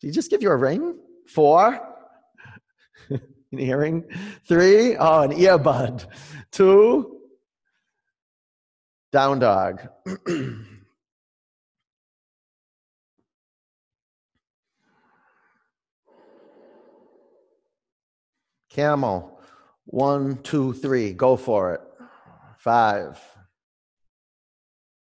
[0.00, 0.98] Did he just give you a ring?
[1.28, 1.80] Four.
[3.10, 3.20] an
[3.58, 4.04] earring.
[4.48, 4.96] Three.
[4.96, 6.06] Oh, an earbud.
[6.50, 7.20] Two.
[9.12, 9.86] Down dog.
[18.70, 19.38] Camel.
[19.84, 21.12] One, two, three.
[21.12, 21.80] Go for it.
[22.58, 23.20] Five.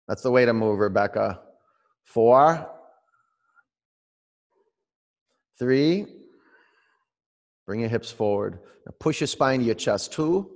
[0.10, 1.40] That's the way to move, Rebecca.
[2.04, 2.68] Four.
[5.60, 6.08] Three.
[7.68, 8.58] Bring your hips forward.
[8.88, 10.12] Now push your spine to your chest.
[10.12, 10.50] Two.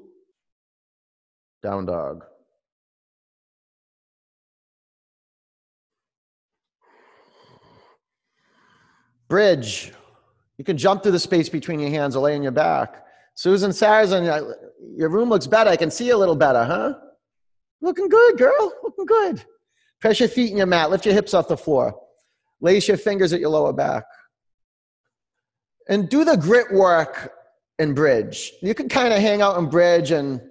[1.61, 2.25] Down dog.
[9.27, 9.93] Bridge.
[10.57, 13.05] You can jump through the space between your hands or lay on your back.
[13.35, 14.55] Susan Sarazan,
[14.95, 15.69] your room looks better.
[15.69, 16.95] I can see a little better, huh?
[17.83, 18.73] Looking good, girl.
[18.81, 19.43] Looking good.
[19.99, 20.89] Press your feet in your mat.
[20.89, 21.93] Lift your hips off the floor.
[22.61, 24.05] Lace your fingers at your lower back.
[25.89, 27.33] And do the grit work
[27.79, 28.53] in bridge.
[28.61, 30.41] You can kind of hang out in bridge and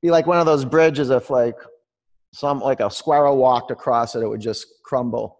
[0.00, 1.56] be like one of those bridges if like
[2.32, 5.36] some like a squirrel walked across it, it would just crumble.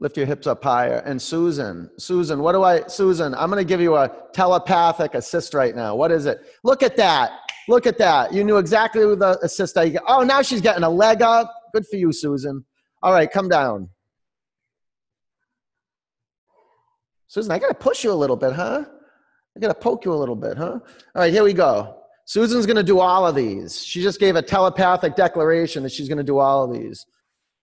[0.00, 1.02] Lift your hips up higher.
[1.04, 5.52] And Susan, Susan, what do I, Susan, I'm going to give you a telepathic assist
[5.52, 5.94] right now.
[5.94, 6.40] What is it?
[6.62, 7.32] Look at that.
[7.68, 8.32] Look at that.
[8.32, 10.02] You knew exactly the assist I get.
[10.06, 11.52] Oh, now she's getting a leg up.
[11.72, 12.64] Good for you, Susan.
[13.02, 13.88] All right, come down.
[17.26, 18.84] Susan, I got to push you a little bit, huh?
[19.56, 20.78] I got to poke you a little bit, huh?
[20.80, 20.80] All
[21.16, 22.00] right, here we go.
[22.26, 23.84] Susan's going to do all of these.
[23.84, 27.06] She just gave a telepathic declaration that she's going to do all of these.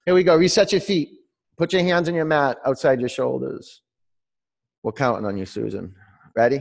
[0.05, 0.35] Here we go.
[0.35, 1.09] Reset your feet.
[1.57, 3.81] Put your hands on your mat outside your shoulders.
[4.83, 5.95] We're counting on you, Susan.
[6.35, 6.59] Ready?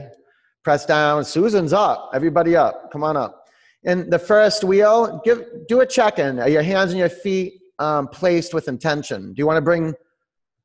[0.63, 1.25] Press down.
[1.25, 2.11] Susan's up.
[2.13, 2.91] Everybody up.
[2.91, 3.45] Come on up.
[3.83, 6.39] And the first wheel, give, do a check in.
[6.39, 9.33] Are your hands and your feet um, placed with intention?
[9.33, 9.93] Do you want to bring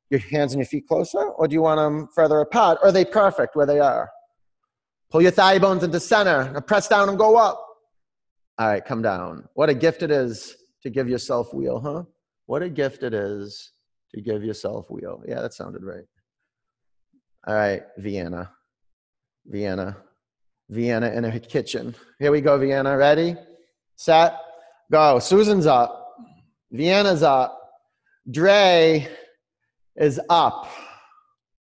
[0.09, 2.77] your hands and your feet closer, or do you want them further apart?
[2.83, 4.09] Are they perfect where they are?
[5.09, 6.51] Pull your thigh bones into center.
[6.51, 7.63] Now press down and go up.
[8.59, 9.47] All right, come down.
[9.53, 12.03] What a gift it is to give yourself wheel, huh?
[12.45, 13.71] What a gift it is
[14.13, 15.21] to give yourself wheel.
[15.27, 16.05] Yeah, that sounded right.
[17.47, 18.51] All right, Vienna.
[19.47, 19.97] Vienna.
[20.69, 21.95] Vienna in a kitchen.
[22.19, 22.97] Here we go, Vienna.
[22.97, 23.35] Ready?
[23.95, 24.35] Set.
[24.91, 25.19] Go.
[25.19, 26.15] Susan's up.
[26.71, 27.59] Vienna's up.
[28.29, 29.07] Dre
[29.95, 30.67] is up.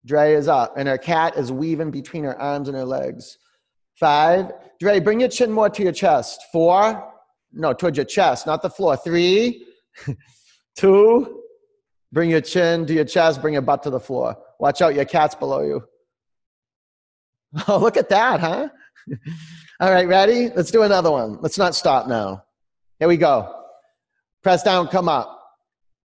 [0.06, 0.74] Dre is up.
[0.78, 3.38] And her cat is weaving between her arms and her legs.
[3.96, 4.52] Five.
[4.80, 6.44] Dre, bring your chin more to your chest.
[6.52, 7.14] Four.
[7.54, 8.98] No, towards your chest, not the floor.
[8.98, 9.66] Three.
[10.78, 11.44] Two.
[12.12, 14.38] Bring your chin to your chest, bring your butt to the floor.
[14.60, 15.84] Watch out, your cat's below you.
[17.68, 18.68] Oh, look at that, huh?
[19.80, 20.50] All right, ready?
[20.50, 21.38] Let's do another one.
[21.42, 22.44] Let's not stop now.
[23.00, 23.64] Here we go.
[24.44, 25.34] Press down, come up.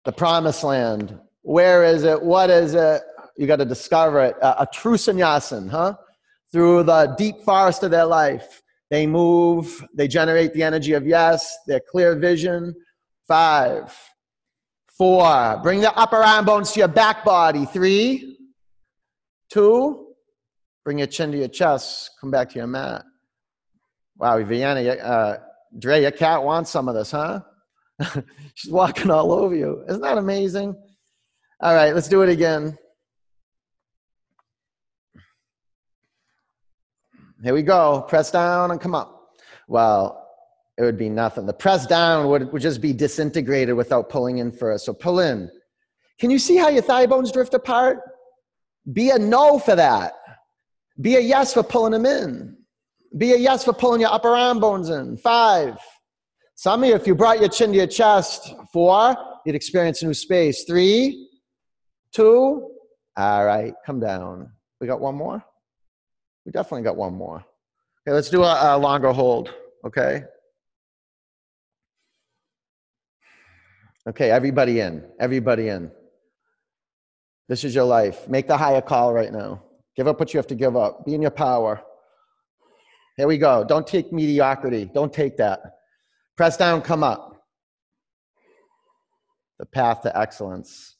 [0.04, 1.18] The promised land.
[1.42, 2.22] Where is it?
[2.22, 3.02] What is it?
[3.36, 4.36] You got to discover it.
[4.40, 5.96] a true sannyasin, huh?
[6.52, 8.62] Through the deep forest of their life.
[8.90, 12.74] They move, they generate the energy of yes, their clear vision.
[13.26, 13.92] Five,
[14.96, 15.58] Four.
[15.62, 17.64] Bring the upper arm bones to your back body.
[17.64, 18.38] Three.
[19.50, 20.11] Two.
[20.84, 22.10] Bring your chin to your chest.
[22.20, 23.04] Come back to your mat.
[24.16, 25.38] Wow, Vienna, uh,
[25.78, 27.40] Dre, your cat wants some of this, huh?
[28.54, 29.84] She's walking all over you.
[29.88, 30.76] Isn't that amazing?
[31.60, 32.76] All right, let's do it again.
[37.42, 38.04] Here we go.
[38.08, 39.30] Press down and come up.
[39.66, 40.28] Well,
[40.78, 41.46] it would be nothing.
[41.46, 44.84] The press down would, would just be disintegrated without pulling in first.
[44.84, 45.50] So pull in.
[46.18, 47.98] Can you see how your thigh bones drift apart?
[48.92, 50.14] Be a no for that.
[51.00, 52.56] Be a yes for pulling them in.
[53.16, 55.16] Be a yes for pulling your upper arm bones in.
[55.16, 55.78] Five.
[56.54, 60.14] Some of you, if you brought your chin to your chest, four, you'd experience new
[60.14, 60.64] space.
[60.64, 61.28] Three,
[62.12, 62.70] two,
[63.16, 64.50] all right, come down.
[64.80, 65.42] We got one more?
[66.46, 67.44] We definitely got one more.
[68.06, 69.52] Okay, let's do a, a longer hold.
[69.84, 70.24] Okay.
[74.08, 75.04] Okay, everybody in.
[75.20, 75.90] Everybody in.
[77.48, 78.28] This is your life.
[78.28, 79.62] Make the higher call right now.
[79.96, 81.04] Give up what you have to give up.
[81.04, 81.82] Be in your power.
[83.16, 83.64] Here we go.
[83.64, 84.90] Don't take mediocrity.
[84.92, 85.60] Don't take that.
[86.36, 87.44] Press down, come up.
[89.58, 90.96] The path to excellence.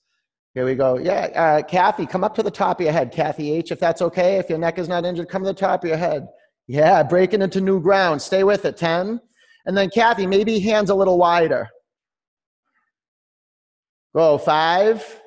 [0.54, 0.98] Here we go.
[0.98, 3.10] Yeah, uh, Kathy, come up to the top of your head.
[3.10, 4.36] Kathy H, if that's okay.
[4.36, 6.28] If your neck is not injured, come to the top of your head.
[6.68, 8.20] Yeah, breaking into new ground.
[8.20, 8.76] Stay with it.
[8.76, 9.18] 10.
[9.64, 11.68] And then Kathy, maybe hands a little wider.
[14.14, 14.36] Go.
[14.36, 15.21] Five,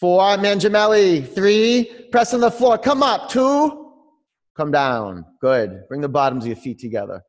[0.00, 1.32] four, Mangiamelli.
[1.34, 2.78] Three, pressing the floor.
[2.78, 3.28] Come up.
[3.28, 3.92] Two,
[4.56, 5.24] come down.
[5.40, 5.82] Good.
[5.88, 7.22] Bring the bottoms of your feet together.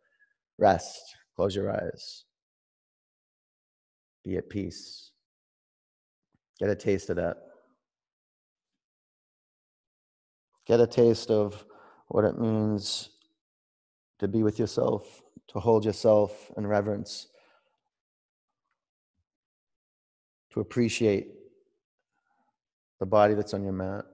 [0.58, 1.02] Rest.
[1.36, 2.24] Close your eyes.
[4.24, 5.12] Be at peace.
[6.60, 7.38] Get a taste of that.
[10.68, 11.66] Get a taste of
[12.08, 13.10] what it means
[14.20, 17.28] to be with yourself, to hold yourself in reverence,
[20.54, 21.41] to appreciate
[23.02, 24.06] the body that's on your mat.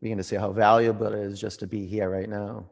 [0.00, 2.70] Begin to see how valuable it is just to be here right now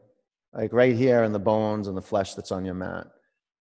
[0.53, 3.07] like right here in the bones and the flesh that's on your mat.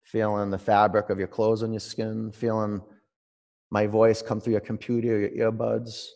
[0.05, 2.81] Feeling the fabric of your clothes on your skin, feeling
[3.71, 6.07] my voice come through your computer, your earbuds,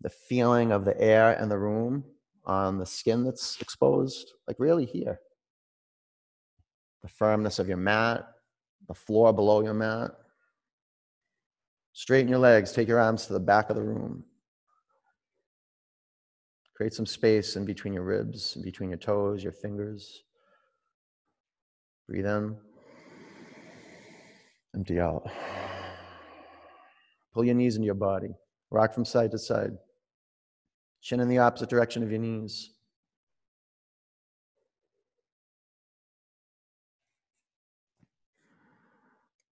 [0.00, 2.04] the feeling of the air in the room
[2.44, 5.20] on the skin that's exposed, like really here.
[7.06, 8.26] The firmness of your mat,
[8.88, 10.10] the floor below your mat.
[11.92, 14.24] Straighten your legs, take your arms to the back of the room.
[16.74, 20.24] Create some space in between your ribs, in between your toes, your fingers.
[22.08, 22.56] Breathe in.
[24.74, 25.30] Empty out.
[27.32, 28.34] Pull your knees into your body.
[28.72, 29.78] Rock from side to side.
[31.02, 32.75] Chin in the opposite direction of your knees.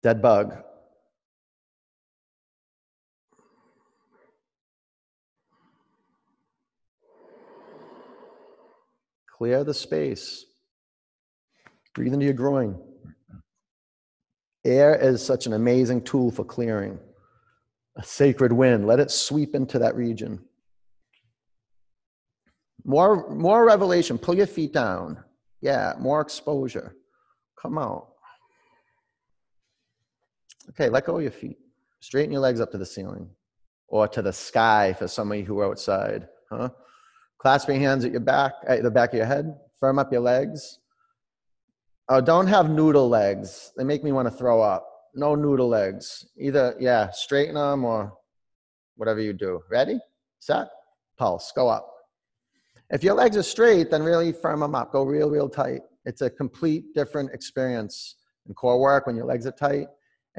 [0.01, 0.55] Dead bug.
[9.37, 10.45] Clear the space.
[11.93, 12.77] Breathe into your groin.
[14.65, 16.99] Air is such an amazing tool for clearing.
[17.95, 18.85] A sacred wind.
[18.85, 20.39] Let it sweep into that region.
[22.85, 24.17] More, more revelation.
[24.17, 25.23] Pull your feet down.
[25.61, 26.95] Yeah, more exposure.
[27.61, 28.08] Come out.
[30.69, 31.57] Okay, let go of your feet.
[31.99, 33.29] Straighten your legs up to the ceiling
[33.87, 36.27] or to the sky for some of you who are outside.
[36.49, 36.69] Huh?
[37.39, 39.57] Clasp your hands at your back, at the back of your head.
[39.79, 40.79] Firm up your legs.
[42.07, 43.71] Oh, don't have noodle legs.
[43.77, 44.87] They make me want to throw up.
[45.15, 46.27] No noodle legs.
[46.37, 48.13] Either, yeah, straighten them or
[48.95, 49.61] whatever you do.
[49.69, 49.99] Ready?
[50.39, 50.67] Set?
[51.17, 51.51] Pulse.
[51.55, 51.87] Go up.
[52.89, 54.91] If your legs are straight, then really firm them up.
[54.91, 55.81] Go real, real tight.
[56.05, 58.15] It's a complete different experience
[58.47, 59.87] in core work when your legs are tight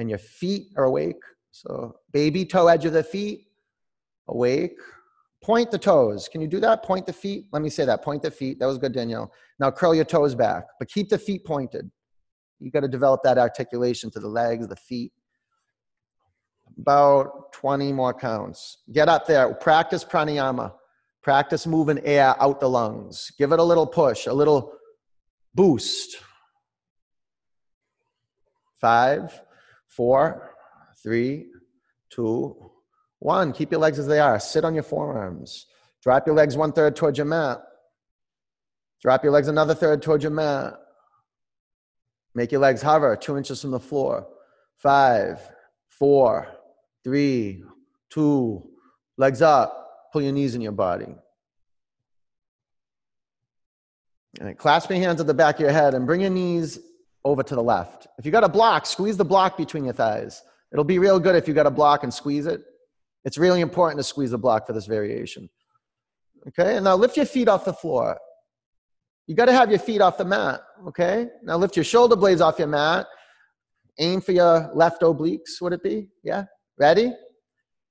[0.01, 1.23] and your feet are awake.
[1.53, 3.49] So, baby toe edge of the feet,
[4.29, 4.77] awake.
[5.43, 6.29] Point the toes.
[6.29, 6.83] Can you do that?
[6.83, 7.47] Point the feet.
[7.53, 8.03] Let me say that.
[8.03, 8.59] Point the feet.
[8.59, 9.33] That was good, Danielle.
[9.59, 11.91] Now curl your toes back, but keep the feet pointed.
[12.59, 15.13] You got to develop that articulation to the legs, the feet.
[16.79, 18.79] About 20 more counts.
[18.93, 19.53] Get up there.
[19.55, 20.73] Practice pranayama.
[21.23, 23.33] Practice moving air out the lungs.
[23.39, 24.73] Give it a little push, a little
[25.55, 26.17] boost.
[28.81, 29.39] Five,
[29.91, 30.55] four,
[31.03, 31.49] three,
[32.09, 32.71] two,
[33.19, 34.41] one, keep your legs as they are.
[34.41, 35.67] Sit on your forearms.
[36.03, 37.61] Drop your legs one third towards your mat.
[39.03, 40.75] Drop your legs another third towards your mat.
[42.35, 44.27] Make your legs hover two inches from the floor.
[44.77, 45.41] Five,
[45.89, 46.49] four,
[47.05, 47.63] three,
[48.09, 48.71] two,
[49.19, 49.77] legs up.
[50.13, 51.15] Pull your knees in your body.
[54.41, 56.79] Right, clasp your hands at the back of your head and bring your knees
[57.25, 58.07] over to the left.
[58.19, 60.43] If you got a block, squeeze the block between your thighs.
[60.73, 62.63] It'll be real good if you got a block and squeeze it.
[63.25, 65.51] It's really important to squeeze the block for this variation.
[66.49, 68.19] Okay, and now lift your feet off the floor.
[69.27, 70.61] You got to have your feet off the mat.
[70.89, 73.07] Okay, now lift your shoulder blades off your mat.
[73.99, 76.09] Aim for your left obliques, would it be?
[76.23, 76.45] Yeah,
[76.79, 77.13] ready?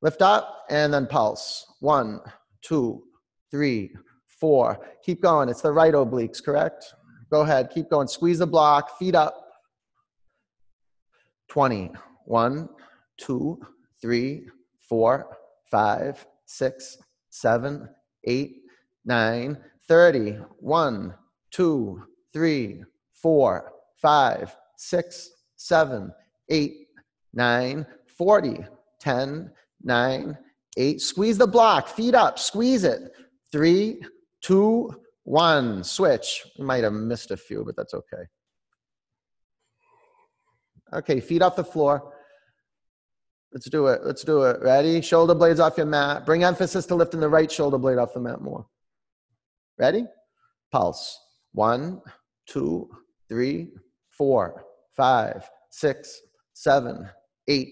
[0.01, 1.65] Lift up and then pulse.
[1.79, 2.21] One,
[2.61, 3.03] two,
[3.51, 3.91] three,
[4.25, 4.79] four.
[5.03, 5.49] Keep going.
[5.49, 6.93] It's the right obliques, correct?
[7.29, 8.07] Go ahead, keep going.
[8.07, 9.35] Squeeze the block, feet up.
[11.49, 11.91] 20.
[12.25, 12.69] One,
[13.17, 13.59] two,
[14.01, 14.47] three,
[14.87, 15.37] four,
[15.69, 16.97] five, six,
[17.29, 17.89] seven,
[18.25, 18.61] eight,
[19.05, 19.57] nine,
[19.87, 20.37] 30.
[20.59, 21.13] One,
[21.51, 22.03] two,
[22.33, 23.71] three, four,
[24.01, 26.11] five, six, seven,
[26.49, 26.87] eight,
[27.33, 27.85] nine,
[28.17, 28.65] 40,
[28.99, 29.51] 10,
[29.83, 30.37] 9,
[30.77, 31.01] 8.
[31.01, 33.11] Squeeze the block, feet up, squeeze it.
[33.51, 34.01] Three,
[34.41, 34.91] two,
[35.23, 35.83] one.
[35.83, 36.45] Switch.
[36.57, 38.23] We might have missed a few, but that's okay.
[40.93, 42.13] Okay, feet off the floor.
[43.53, 44.01] Let's do it.
[44.03, 44.61] Let's do it.
[44.61, 45.01] Ready?
[45.01, 46.25] Shoulder blades off your mat.
[46.25, 48.65] Bring emphasis to lifting the right shoulder blade off the mat more.
[49.77, 50.05] Ready?
[50.71, 51.17] Pulse.
[51.53, 52.01] One,
[52.47, 52.89] two,
[53.27, 53.69] three,
[54.11, 54.65] four,
[54.95, 56.21] five, six,
[56.53, 57.09] seven,
[57.47, 57.69] eight,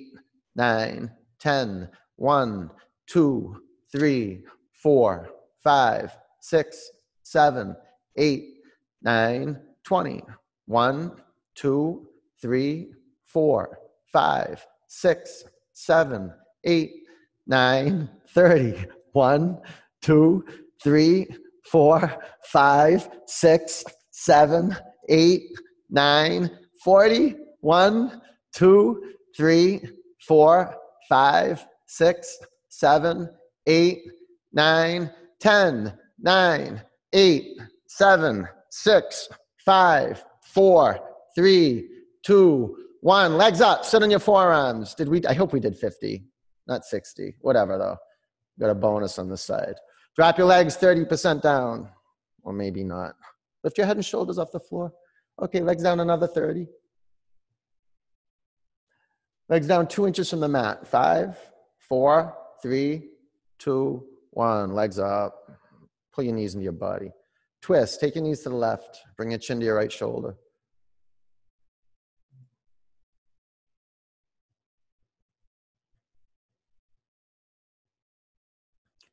[0.55, 1.89] nine, ten.
[2.15, 2.71] One,
[3.07, 4.43] two, three,
[4.73, 5.29] four,
[5.63, 6.89] five, six,
[7.27, 7.75] seven,
[8.15, 8.55] eight,
[9.01, 10.21] nine, twenty.
[10.65, 11.11] One,
[11.55, 12.07] two,
[12.41, 12.91] three,
[13.25, 13.79] four,
[14.11, 16.91] five, six, seven, eight,
[17.45, 18.85] nine, thirty.
[19.11, 19.59] One,
[20.01, 20.45] two,
[20.83, 21.27] three,
[21.69, 24.75] four, five, six, seven,
[25.09, 25.43] eight,
[25.89, 26.49] nine,
[26.83, 27.35] forty.
[27.61, 28.21] One,
[28.53, 29.81] two, three,
[30.27, 30.75] four,
[31.09, 32.37] five, six,
[32.69, 33.29] seven,
[33.65, 34.03] eight,
[34.53, 36.81] nine, ten, nine,
[37.13, 39.29] eight, seven, six,
[39.65, 40.99] five, four,
[41.35, 41.87] three,
[42.23, 43.37] two, one.
[43.37, 43.85] Legs up.
[43.85, 44.93] Sit on your forearms.
[44.95, 45.23] Did we?
[45.25, 46.25] I hope we did 50,
[46.67, 47.35] not 60.
[47.41, 47.97] Whatever though.
[48.59, 49.75] Got a bonus on the side.
[50.15, 51.89] Drop your legs 30% down,
[52.41, 53.13] or maybe not.
[53.63, 54.91] Lift your head and shoulders off the floor.
[55.39, 56.67] Okay, legs down another 30.
[59.49, 60.87] Legs down two inches from the mat.
[60.87, 61.37] Five,
[61.77, 63.09] four, three,
[63.59, 64.73] two, one.
[64.73, 65.36] Legs up.
[66.17, 67.11] Pull your knees into your body.
[67.61, 67.99] Twist.
[67.99, 69.01] Take your knees to the left.
[69.17, 70.35] Bring your chin to your right shoulder.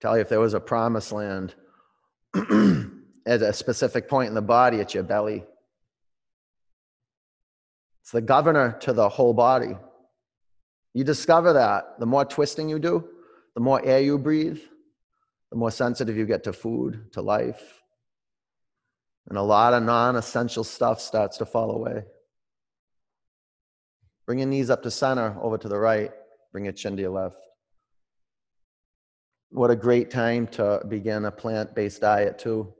[0.00, 1.54] Tell you if there was a promised land
[2.34, 5.44] at a specific point in the body, it's your belly.
[8.00, 9.76] It's the governor to the whole body.
[10.94, 13.06] You discover that the more twisting you do,
[13.52, 14.60] the more air you breathe,
[15.54, 17.80] the more sensitive you get to food, to life.
[19.28, 22.02] And a lot of non essential stuff starts to fall away.
[24.26, 26.10] Bring your knees up to center, over to the right.
[26.50, 27.36] Bring your chin to your left.
[29.50, 32.74] What a great time to begin a plant based diet, too.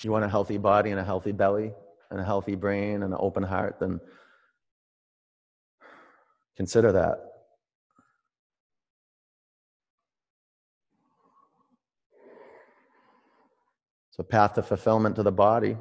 [0.00, 1.74] You want a healthy body and a healthy belly
[2.10, 4.00] and a healthy brain and an open heart, then
[6.56, 7.18] consider that.
[14.10, 15.76] It's a path to fulfillment to the body.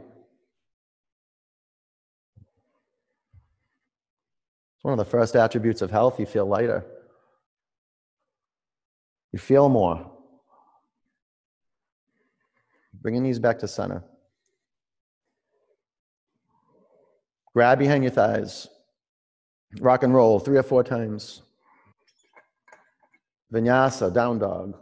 [4.76, 6.20] It's one of the first attributes of health.
[6.20, 6.86] You feel lighter,
[9.32, 10.12] you feel more.
[13.02, 14.04] Bring your knees back to center.
[17.54, 18.68] Grab behind your thighs.
[19.80, 21.42] Rock and roll three or four times.
[23.54, 24.78] Vinyasa, down dog.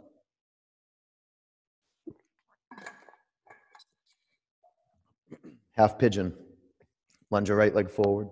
[5.76, 6.34] Half pigeon.
[7.30, 8.28] Lunge your right leg forward.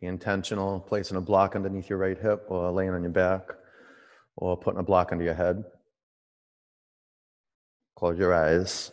[0.00, 3.48] Be intentional, placing a block underneath your right hip or laying on your back
[4.36, 5.64] or putting a block under your head.
[7.96, 8.90] Close your eyes.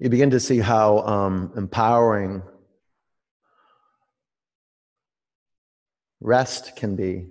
[0.00, 2.42] You begin to see how um, empowering
[6.20, 7.26] rest can be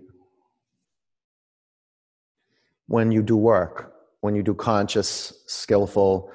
[2.88, 6.32] when you do work, when you do conscious, skillful,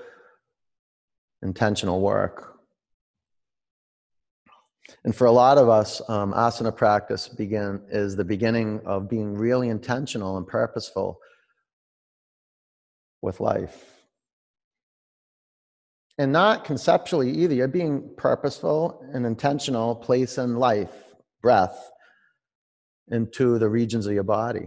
[1.43, 2.48] intentional work.
[5.05, 9.35] And for a lot of us, um, asana practice begin is the beginning of being
[9.35, 11.21] really intentional and purposeful
[13.23, 13.85] with life.
[16.19, 17.55] And not conceptually either.
[17.55, 20.93] You're being purposeful and intentional, placing life,
[21.41, 21.91] breath,
[23.11, 24.67] into the regions of your body.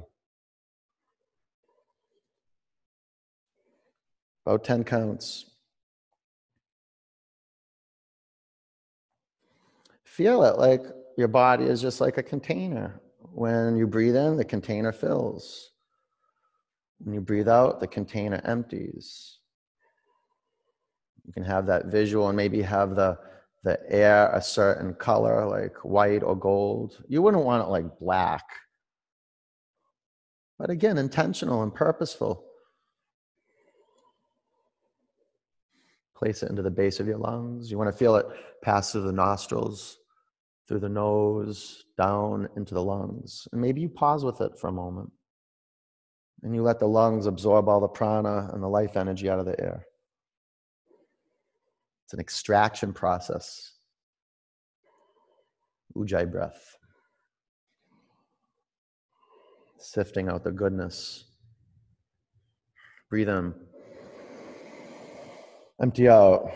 [4.45, 5.50] About 10 counts.
[10.11, 10.83] Feel it like
[11.17, 13.01] your body is just like a container.
[13.33, 15.71] When you breathe in, the container fills.
[16.99, 19.37] When you breathe out, the container empties.
[21.25, 23.17] You can have that visual and maybe have the,
[23.63, 27.01] the air a certain color, like white or gold.
[27.07, 28.43] You wouldn't want it like black.
[30.59, 32.43] But again, intentional and purposeful.
[36.15, 37.71] Place it into the base of your lungs.
[37.71, 38.25] You want to feel it
[38.61, 39.97] pass through the nostrils,
[40.71, 43.45] through the nose, down into the lungs.
[43.51, 45.11] And maybe you pause with it for a moment.
[46.43, 49.45] And you let the lungs absorb all the prana and the life energy out of
[49.45, 49.85] the air.
[52.05, 53.73] It's an extraction process.
[55.93, 56.77] Ujjayi breath.
[59.77, 61.25] Sifting out the goodness.
[63.09, 63.53] Breathe in.
[65.81, 66.49] Empty out.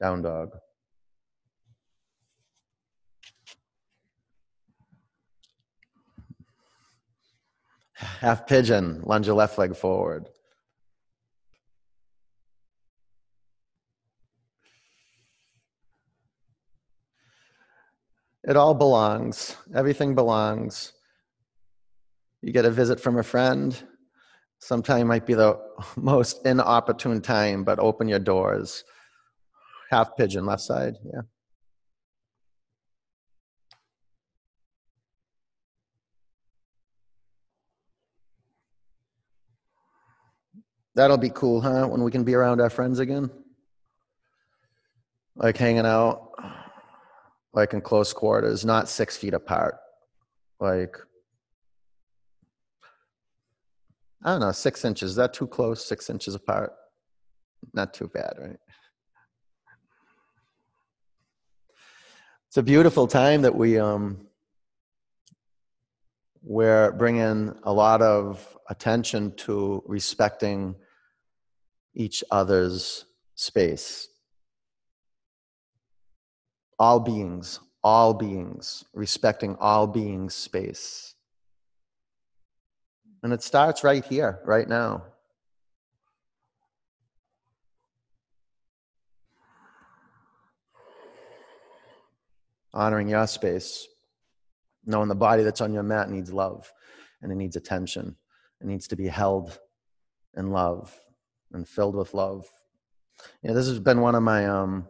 [0.00, 0.50] Down dog.
[7.96, 10.28] Half pigeon, lunge your left leg forward.
[18.44, 19.56] It all belongs.
[19.74, 20.92] Everything belongs.
[22.42, 23.76] You get a visit from a friend.
[24.60, 25.58] Sometime might be the
[25.96, 28.84] most inopportune time, but open your doors.
[29.90, 31.22] Half pigeon, left side, yeah.
[40.96, 41.86] That'll be cool, huh?
[41.86, 43.30] When we can be around our friends again?
[45.36, 46.30] Like hanging out
[47.52, 49.76] like in close quarters, not six feet apart.
[50.58, 50.96] Like,
[54.24, 55.10] I don't know, six inches.
[55.10, 55.84] Is that too close?
[55.84, 56.72] Six inches apart?
[57.74, 58.58] Not too bad, right?
[62.48, 64.26] It's a beautiful time that we um,
[66.42, 70.74] we're bringing a lot of attention to respecting
[71.96, 74.08] each other's space
[76.78, 81.14] all beings, all beings, respecting all beings' space.
[83.22, 85.04] And it starts right here, right now.
[92.74, 93.88] Honoring your space,
[94.84, 96.70] knowing the body that's on your mat needs love
[97.22, 98.14] and it needs attention.
[98.60, 99.58] It needs to be held
[100.36, 100.94] in love
[101.56, 102.46] and filled with love.
[103.42, 104.86] Yeah, this has been one of my um,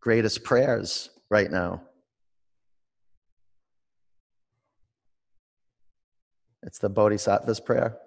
[0.00, 1.82] greatest prayers right now.
[6.62, 7.98] It's the Bodhisattva's prayer.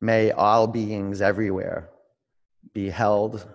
[0.00, 1.90] May all beings everywhere
[2.72, 3.46] be held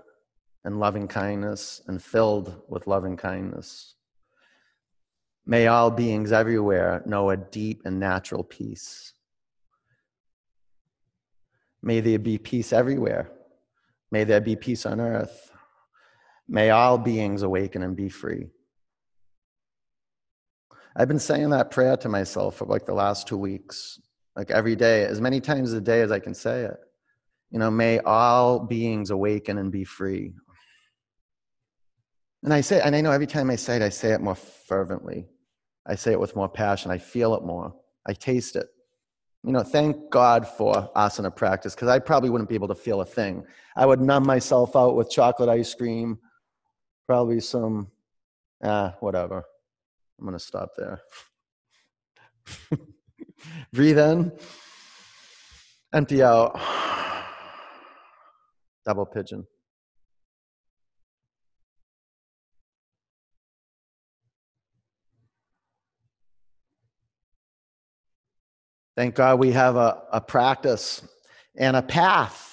[0.66, 3.96] in loving kindness and filled with loving kindness.
[5.46, 9.14] May all beings everywhere know a deep and natural peace.
[11.82, 13.32] May there be peace everywhere.
[14.12, 15.52] May there be peace on earth.
[16.48, 18.48] May all beings awaken and be free.
[20.96, 24.02] I've been saying that prayer to myself for like the last two weeks,
[24.36, 26.78] like every day, as many times a day as I can say it.
[27.52, 30.34] You know, may all beings awaken and be free.
[32.44, 34.36] And I say, and I know every time I say it, I say it more
[34.36, 35.28] fervently.
[35.86, 36.92] I say it with more passion.
[36.92, 37.74] I feel it more.
[38.06, 38.68] I taste it.
[39.44, 43.02] You know, thank God for asana practice because I probably wouldn't be able to feel
[43.02, 43.46] a thing.
[43.76, 46.20] I would numb myself out with chocolate ice cream
[47.10, 47.90] probably some,
[48.64, 49.44] ah, whatever.
[50.20, 51.02] I'm going to stop there.
[53.74, 54.32] Breathe in,
[55.92, 56.60] empty out,
[58.86, 59.48] double pigeon.
[69.00, 71.02] Thank God we have a, a practice
[71.56, 72.50] and a path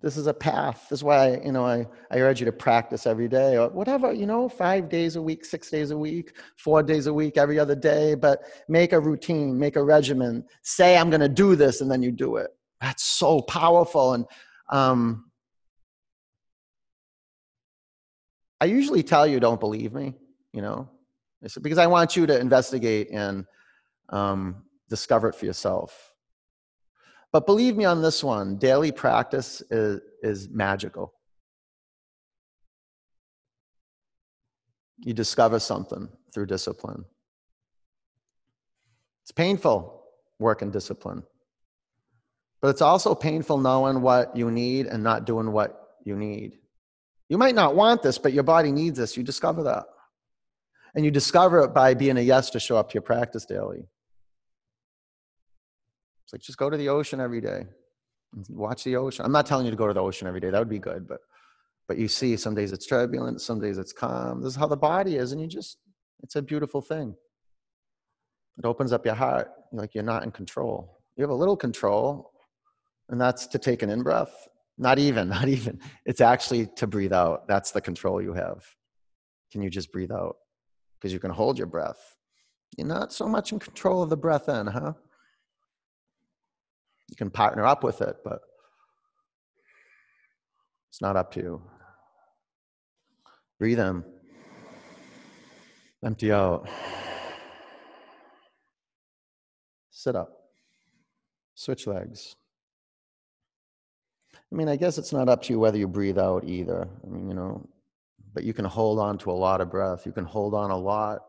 [0.00, 0.86] this is a path.
[0.88, 4.12] This is why, you know, I, I urge you to practice every day or whatever,
[4.12, 7.58] you know, five days a week, six days a week, four days a week, every
[7.58, 10.44] other day, but make a routine, make a regimen.
[10.62, 12.50] Say, I'm going to do this, and then you do it.
[12.80, 14.14] That's so powerful.
[14.14, 14.24] And
[14.70, 15.32] um,
[18.60, 20.14] I usually tell you, don't believe me,
[20.52, 20.88] you know,
[21.62, 23.44] because I want you to investigate and
[24.10, 26.12] um, discover it for yourself.
[27.32, 31.12] But believe me on this one daily practice is, is magical.
[34.98, 37.04] You discover something through discipline.
[39.22, 40.02] It's painful
[40.38, 41.22] work and discipline,
[42.62, 46.58] but it's also painful knowing what you need and not doing what you need.
[47.28, 49.16] You might not want this, but your body needs this.
[49.16, 49.84] You discover that.
[50.94, 53.84] And you discover it by being a yes to show up to your practice daily.
[56.24, 57.64] It's like just go to the ocean every day.
[58.50, 59.24] Watch the ocean.
[59.24, 60.50] I'm not telling you to go to the ocean every day.
[60.50, 61.20] That would be good, but
[61.86, 64.42] but you see some days it's turbulent, some days it's calm.
[64.42, 65.78] This is how the body is, and you just
[66.22, 67.14] it's a beautiful thing.
[68.58, 69.50] It opens up your heart.
[69.72, 70.98] like you're not in control.
[71.16, 72.32] You have a little control,
[73.08, 74.48] and that's to take an in breath.
[74.76, 75.80] Not even, not even.
[76.04, 77.48] It's actually to breathe out.
[77.48, 78.64] That's the control you have.
[79.50, 80.36] Can you just breathe out?
[80.98, 82.16] Because you can hold your breath.
[82.76, 84.92] You're not so much in control of the breath in, huh?
[87.08, 88.40] You can partner up with it, but
[90.90, 91.62] it's not up to you.
[93.58, 94.04] Breathe in.
[96.04, 96.68] Empty out.
[99.90, 100.30] Sit up.
[101.54, 102.36] Switch legs.
[104.34, 106.88] I mean, I guess it's not up to you whether you breathe out either.
[107.04, 107.68] I mean, you know,
[108.38, 110.06] but you can hold on to a lot of breath.
[110.06, 111.22] You can hold on a lot.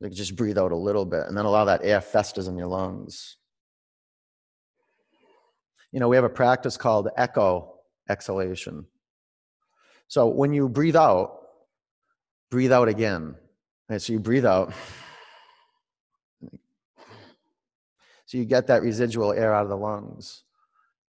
[0.00, 2.68] Like just breathe out a little bit and then allow that air festers in your
[2.68, 3.36] lungs.
[5.90, 8.86] You know, we have a practice called echo exhalation.
[10.06, 11.40] So when you breathe out,
[12.48, 13.34] breathe out again.
[13.88, 14.72] And so you breathe out.
[18.26, 20.44] So you get that residual air out of the lungs.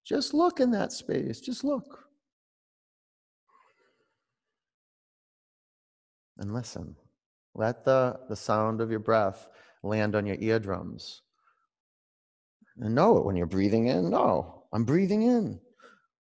[0.03, 1.39] Just look in that space.
[1.39, 2.08] Just look.
[6.39, 6.95] And listen.
[7.53, 9.47] Let the, the sound of your breath
[9.83, 11.21] land on your eardrums.
[12.77, 14.09] And know it when you're breathing in.
[14.09, 15.59] No, I'm breathing in.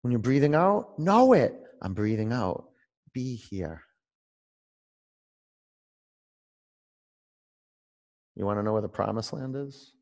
[0.01, 1.55] When you're breathing out, know it.
[1.83, 2.65] I'm breathing out.
[3.13, 3.83] Be here.
[8.37, 9.93] You want to know where the promised land is?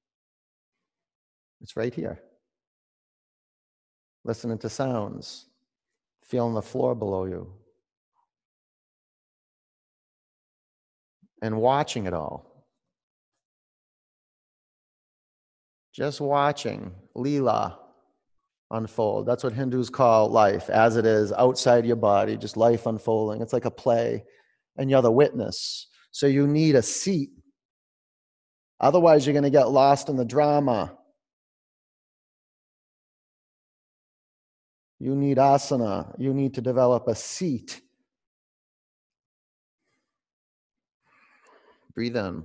[1.60, 2.20] It's right here.
[4.24, 5.46] Listening to sounds,
[6.22, 7.52] feeling the floor below you,
[11.44, 12.64] and watching it all.
[15.92, 17.76] Just watching Leela
[18.70, 19.26] unfold.
[19.26, 23.42] That's what Hindus call life, as it is outside your body, just life unfolding.
[23.42, 24.24] It's like a play,
[24.78, 25.88] and you're the witness.
[26.12, 27.28] So you need a seat.
[28.80, 30.96] Otherwise, you're going to get lost in the drama.
[34.98, 36.14] You need asana.
[36.18, 37.82] You need to develop a seat.
[41.94, 42.44] Breathe in.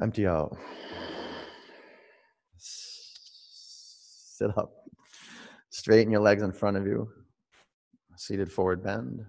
[0.00, 0.56] Empty out.
[2.58, 4.72] Sit up.
[5.70, 7.08] Straighten your legs in front of you.
[8.16, 9.24] Seated forward bend.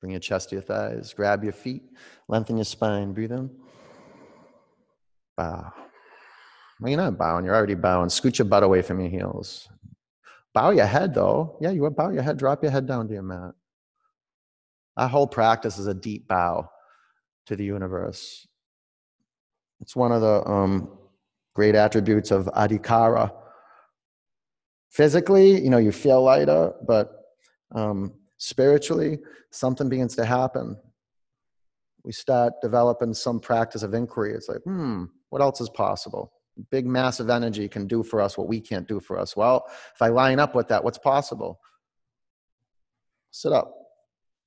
[0.00, 1.12] Bring your chest to your thighs.
[1.14, 1.82] Grab your feet.
[2.28, 3.12] Lengthen your spine.
[3.12, 3.50] Breathe in.
[5.36, 5.72] Bow.
[6.80, 7.44] Well, you're not bowing.
[7.44, 8.08] You're already bowing.
[8.08, 9.68] Scoot your butt away from your heels.
[10.54, 11.56] Bow your head, though.
[11.60, 12.36] Yeah, you bow your head.
[12.36, 13.54] Drop your head down to your mat.
[14.98, 16.68] Our whole practice is a deep bow
[17.46, 18.46] to the universe.
[19.80, 20.98] It's one of the um,
[21.54, 23.32] great attributes of adhikara.
[24.90, 27.12] Physically, you know, you feel lighter, but
[27.74, 29.20] um, spiritually,
[29.52, 30.76] something begins to happen.
[32.02, 34.34] We start developing some practice of inquiry.
[34.34, 36.32] It's like, hmm, what else is possible?
[36.70, 39.36] Big, massive energy can do for us what we can't do for us.
[39.36, 41.60] Well, if I line up with that, what's possible?
[43.30, 43.77] Sit up,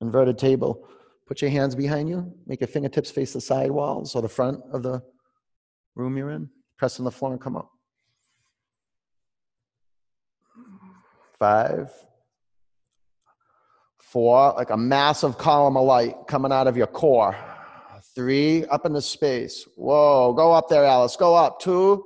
[0.02, 0.86] inverted table.
[1.26, 2.30] Put your hands behind you.
[2.46, 5.02] Make your fingertips face the side walls or the front of the
[5.94, 6.50] room you're in.
[6.76, 7.70] Press on the floor and come up.
[11.38, 11.90] Five,
[13.98, 17.34] four, like a massive column of light coming out of your core.
[18.14, 19.66] Three, up into space.
[19.76, 21.16] Whoa, go up there, Alice.
[21.16, 21.60] Go up.
[21.60, 22.04] Two,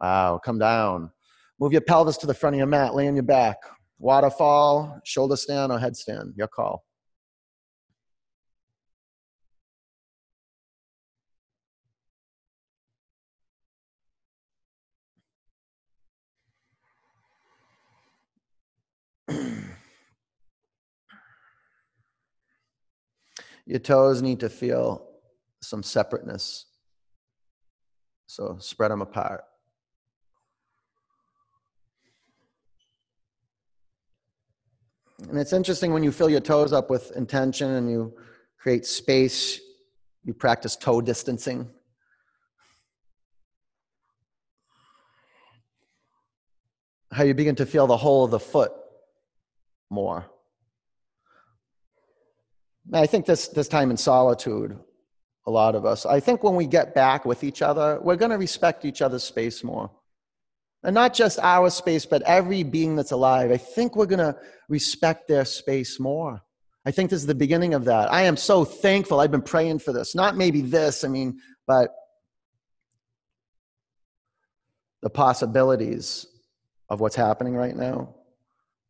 [0.00, 1.10] wow, come down.
[1.58, 3.56] Move your pelvis to the front of your mat, lay on your back.
[3.98, 6.34] Waterfall, shoulder stand, or headstand.
[6.36, 6.84] Your call.
[23.68, 25.06] Your toes need to feel
[25.60, 26.64] some separateness.
[28.26, 29.44] So spread them apart.
[35.28, 38.14] And it's interesting when you fill your toes up with intention and you
[38.56, 39.60] create space,
[40.24, 41.68] you practice toe distancing.
[47.12, 48.72] How you begin to feel the whole of the foot
[49.90, 50.30] more.
[52.92, 54.78] I think this, this time in solitude,
[55.46, 58.30] a lot of us, I think when we get back with each other, we're going
[58.30, 59.90] to respect each other's space more.
[60.82, 63.50] And not just our space, but every being that's alive.
[63.50, 64.36] I think we're going to
[64.68, 66.40] respect their space more.
[66.86, 68.12] I think this is the beginning of that.
[68.12, 69.20] I am so thankful.
[69.20, 70.14] I've been praying for this.
[70.14, 71.90] Not maybe this, I mean, but
[75.02, 76.26] the possibilities
[76.88, 78.14] of what's happening right now.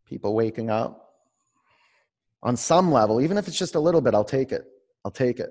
[0.06, 1.07] People waking up,
[2.42, 4.64] on some level, even if it's just a little bit, I'll take it.
[5.04, 5.50] I'll take it.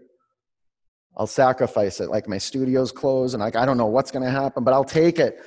[1.17, 2.09] I'll sacrifice it.
[2.09, 5.19] Like my studio's closed and I don't know what's going to happen, but I'll take
[5.19, 5.39] it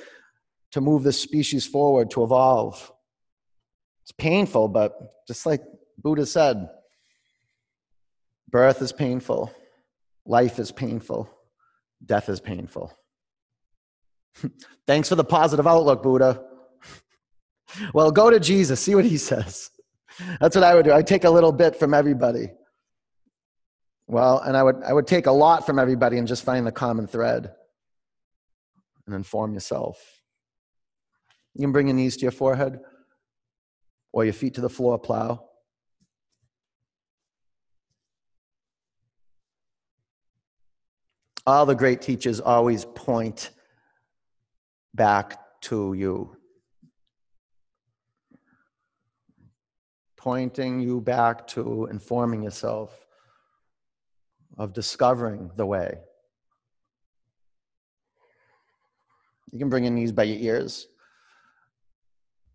[0.71, 2.91] to move this species forward, to evolve.
[4.03, 4.93] It's painful, but
[5.27, 5.61] just like
[5.97, 6.69] Buddha said,
[8.49, 9.53] birth is painful,
[10.25, 11.29] life is painful,
[12.05, 12.91] death is painful.
[14.87, 16.43] Thanks for the positive outlook, Buddha.
[17.93, 19.69] well, go to Jesus, see what he says.
[20.39, 20.93] That's what I would do.
[20.93, 22.51] I'd take a little bit from everybody.
[24.07, 26.71] Well, and I would I would take a lot from everybody and just find the
[26.71, 27.53] common thread
[29.05, 30.21] and inform yourself.
[31.53, 32.79] You can bring your knees to your forehead
[34.11, 35.45] or your feet to the floor, plow.
[41.47, 43.51] All the great teachers always point
[44.93, 46.37] back to you.
[50.21, 53.07] Pointing you back to informing yourself
[54.55, 55.97] of discovering the way.
[59.51, 60.85] You can bring your knees by your ears,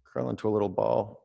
[0.05, 1.25] curl into a little ball.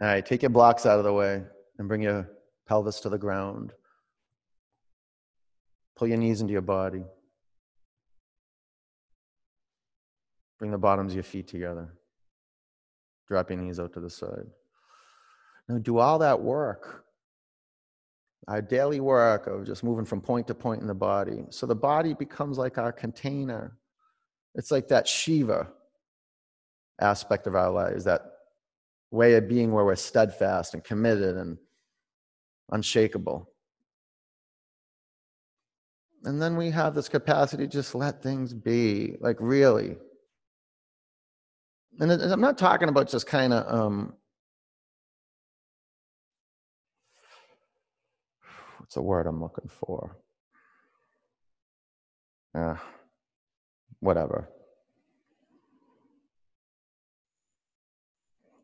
[0.00, 1.42] All right, take your blocks out of the way
[1.80, 2.30] and bring your
[2.68, 3.72] pelvis to the ground.
[5.96, 7.04] Pull your knees into your body.
[10.58, 11.88] Bring the bottoms of your feet together.
[13.26, 14.46] Drop your knees out to the side.
[15.68, 17.06] Now, do all that work,
[18.46, 21.44] our daily work of just moving from point to point in the body.
[21.48, 23.78] So the body becomes like our container.
[24.54, 25.68] It's like that Shiva
[27.00, 28.32] aspect of our lives, that
[29.10, 31.56] way of being where we're steadfast and committed and
[32.70, 33.50] unshakable.
[36.24, 39.96] And then we have this capacity to just let things be, like really.
[41.98, 44.14] And I'm not talking about just kind of, um,
[48.78, 50.16] what's the word I'm looking for?
[52.54, 52.76] Uh,
[54.00, 54.48] whatever.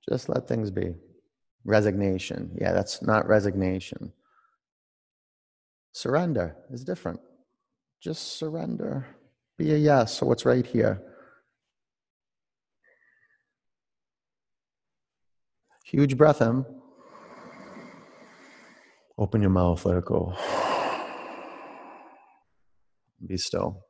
[0.09, 0.95] Just let things be.
[1.67, 2.57] Resignation.
[2.61, 4.13] Yeah, that's not resignation.
[5.93, 7.19] Surrender is different.
[8.01, 9.05] Just surrender.
[9.59, 10.17] Be a yes.
[10.17, 11.03] So what's right here?
[15.85, 16.65] Huge breath in.
[19.19, 20.37] Open your mouth, let it go.
[23.27, 23.86] Be still.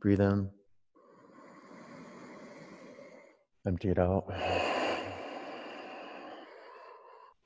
[0.00, 0.48] Breathe in.
[3.66, 4.32] Empty it out.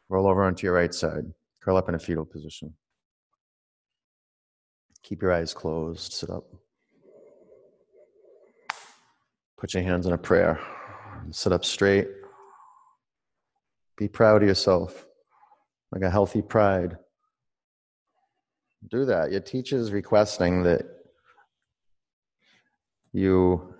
[0.09, 1.25] Roll over onto your right side.
[1.63, 2.75] Curl up in a fetal position.
[5.03, 6.13] Keep your eyes closed.
[6.13, 6.45] Sit up.
[9.59, 10.61] Put your hands in a prayer.
[11.31, 12.09] Sit up straight.
[13.97, 15.07] Be proud of yourself,
[15.93, 16.97] like a healthy pride.
[18.91, 19.31] Do that.
[19.31, 20.83] Your teacher's requesting that
[23.13, 23.75] you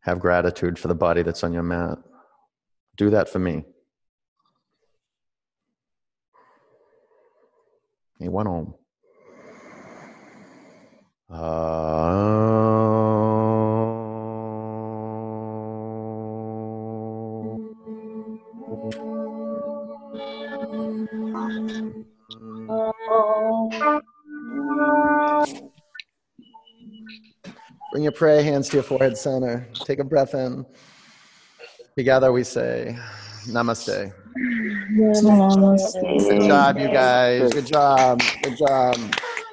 [0.00, 1.98] have gratitude for the body that's on your mat.
[2.96, 3.64] Do that for me.
[8.18, 8.74] He went home.
[11.30, 12.49] Uh,
[27.92, 29.66] Bring your prayer hands to your forehead center.
[29.74, 30.64] Take a breath in.
[31.96, 32.96] Together we say,
[33.48, 34.12] Namaste.
[34.96, 36.28] Namaste.
[36.28, 37.52] Good job, you guys.
[37.52, 38.22] Good job.
[38.42, 38.96] Good job.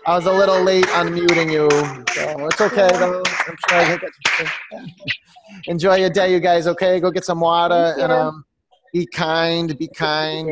[0.06, 1.68] I was a little late unmuting you.
[2.14, 3.24] So it's okay, though.
[3.48, 4.50] I'm sure I get
[5.66, 7.00] Enjoy your day, you guys, okay?
[7.00, 8.46] Go get some water and um,
[8.94, 9.76] be kind.
[9.78, 10.50] Be kind.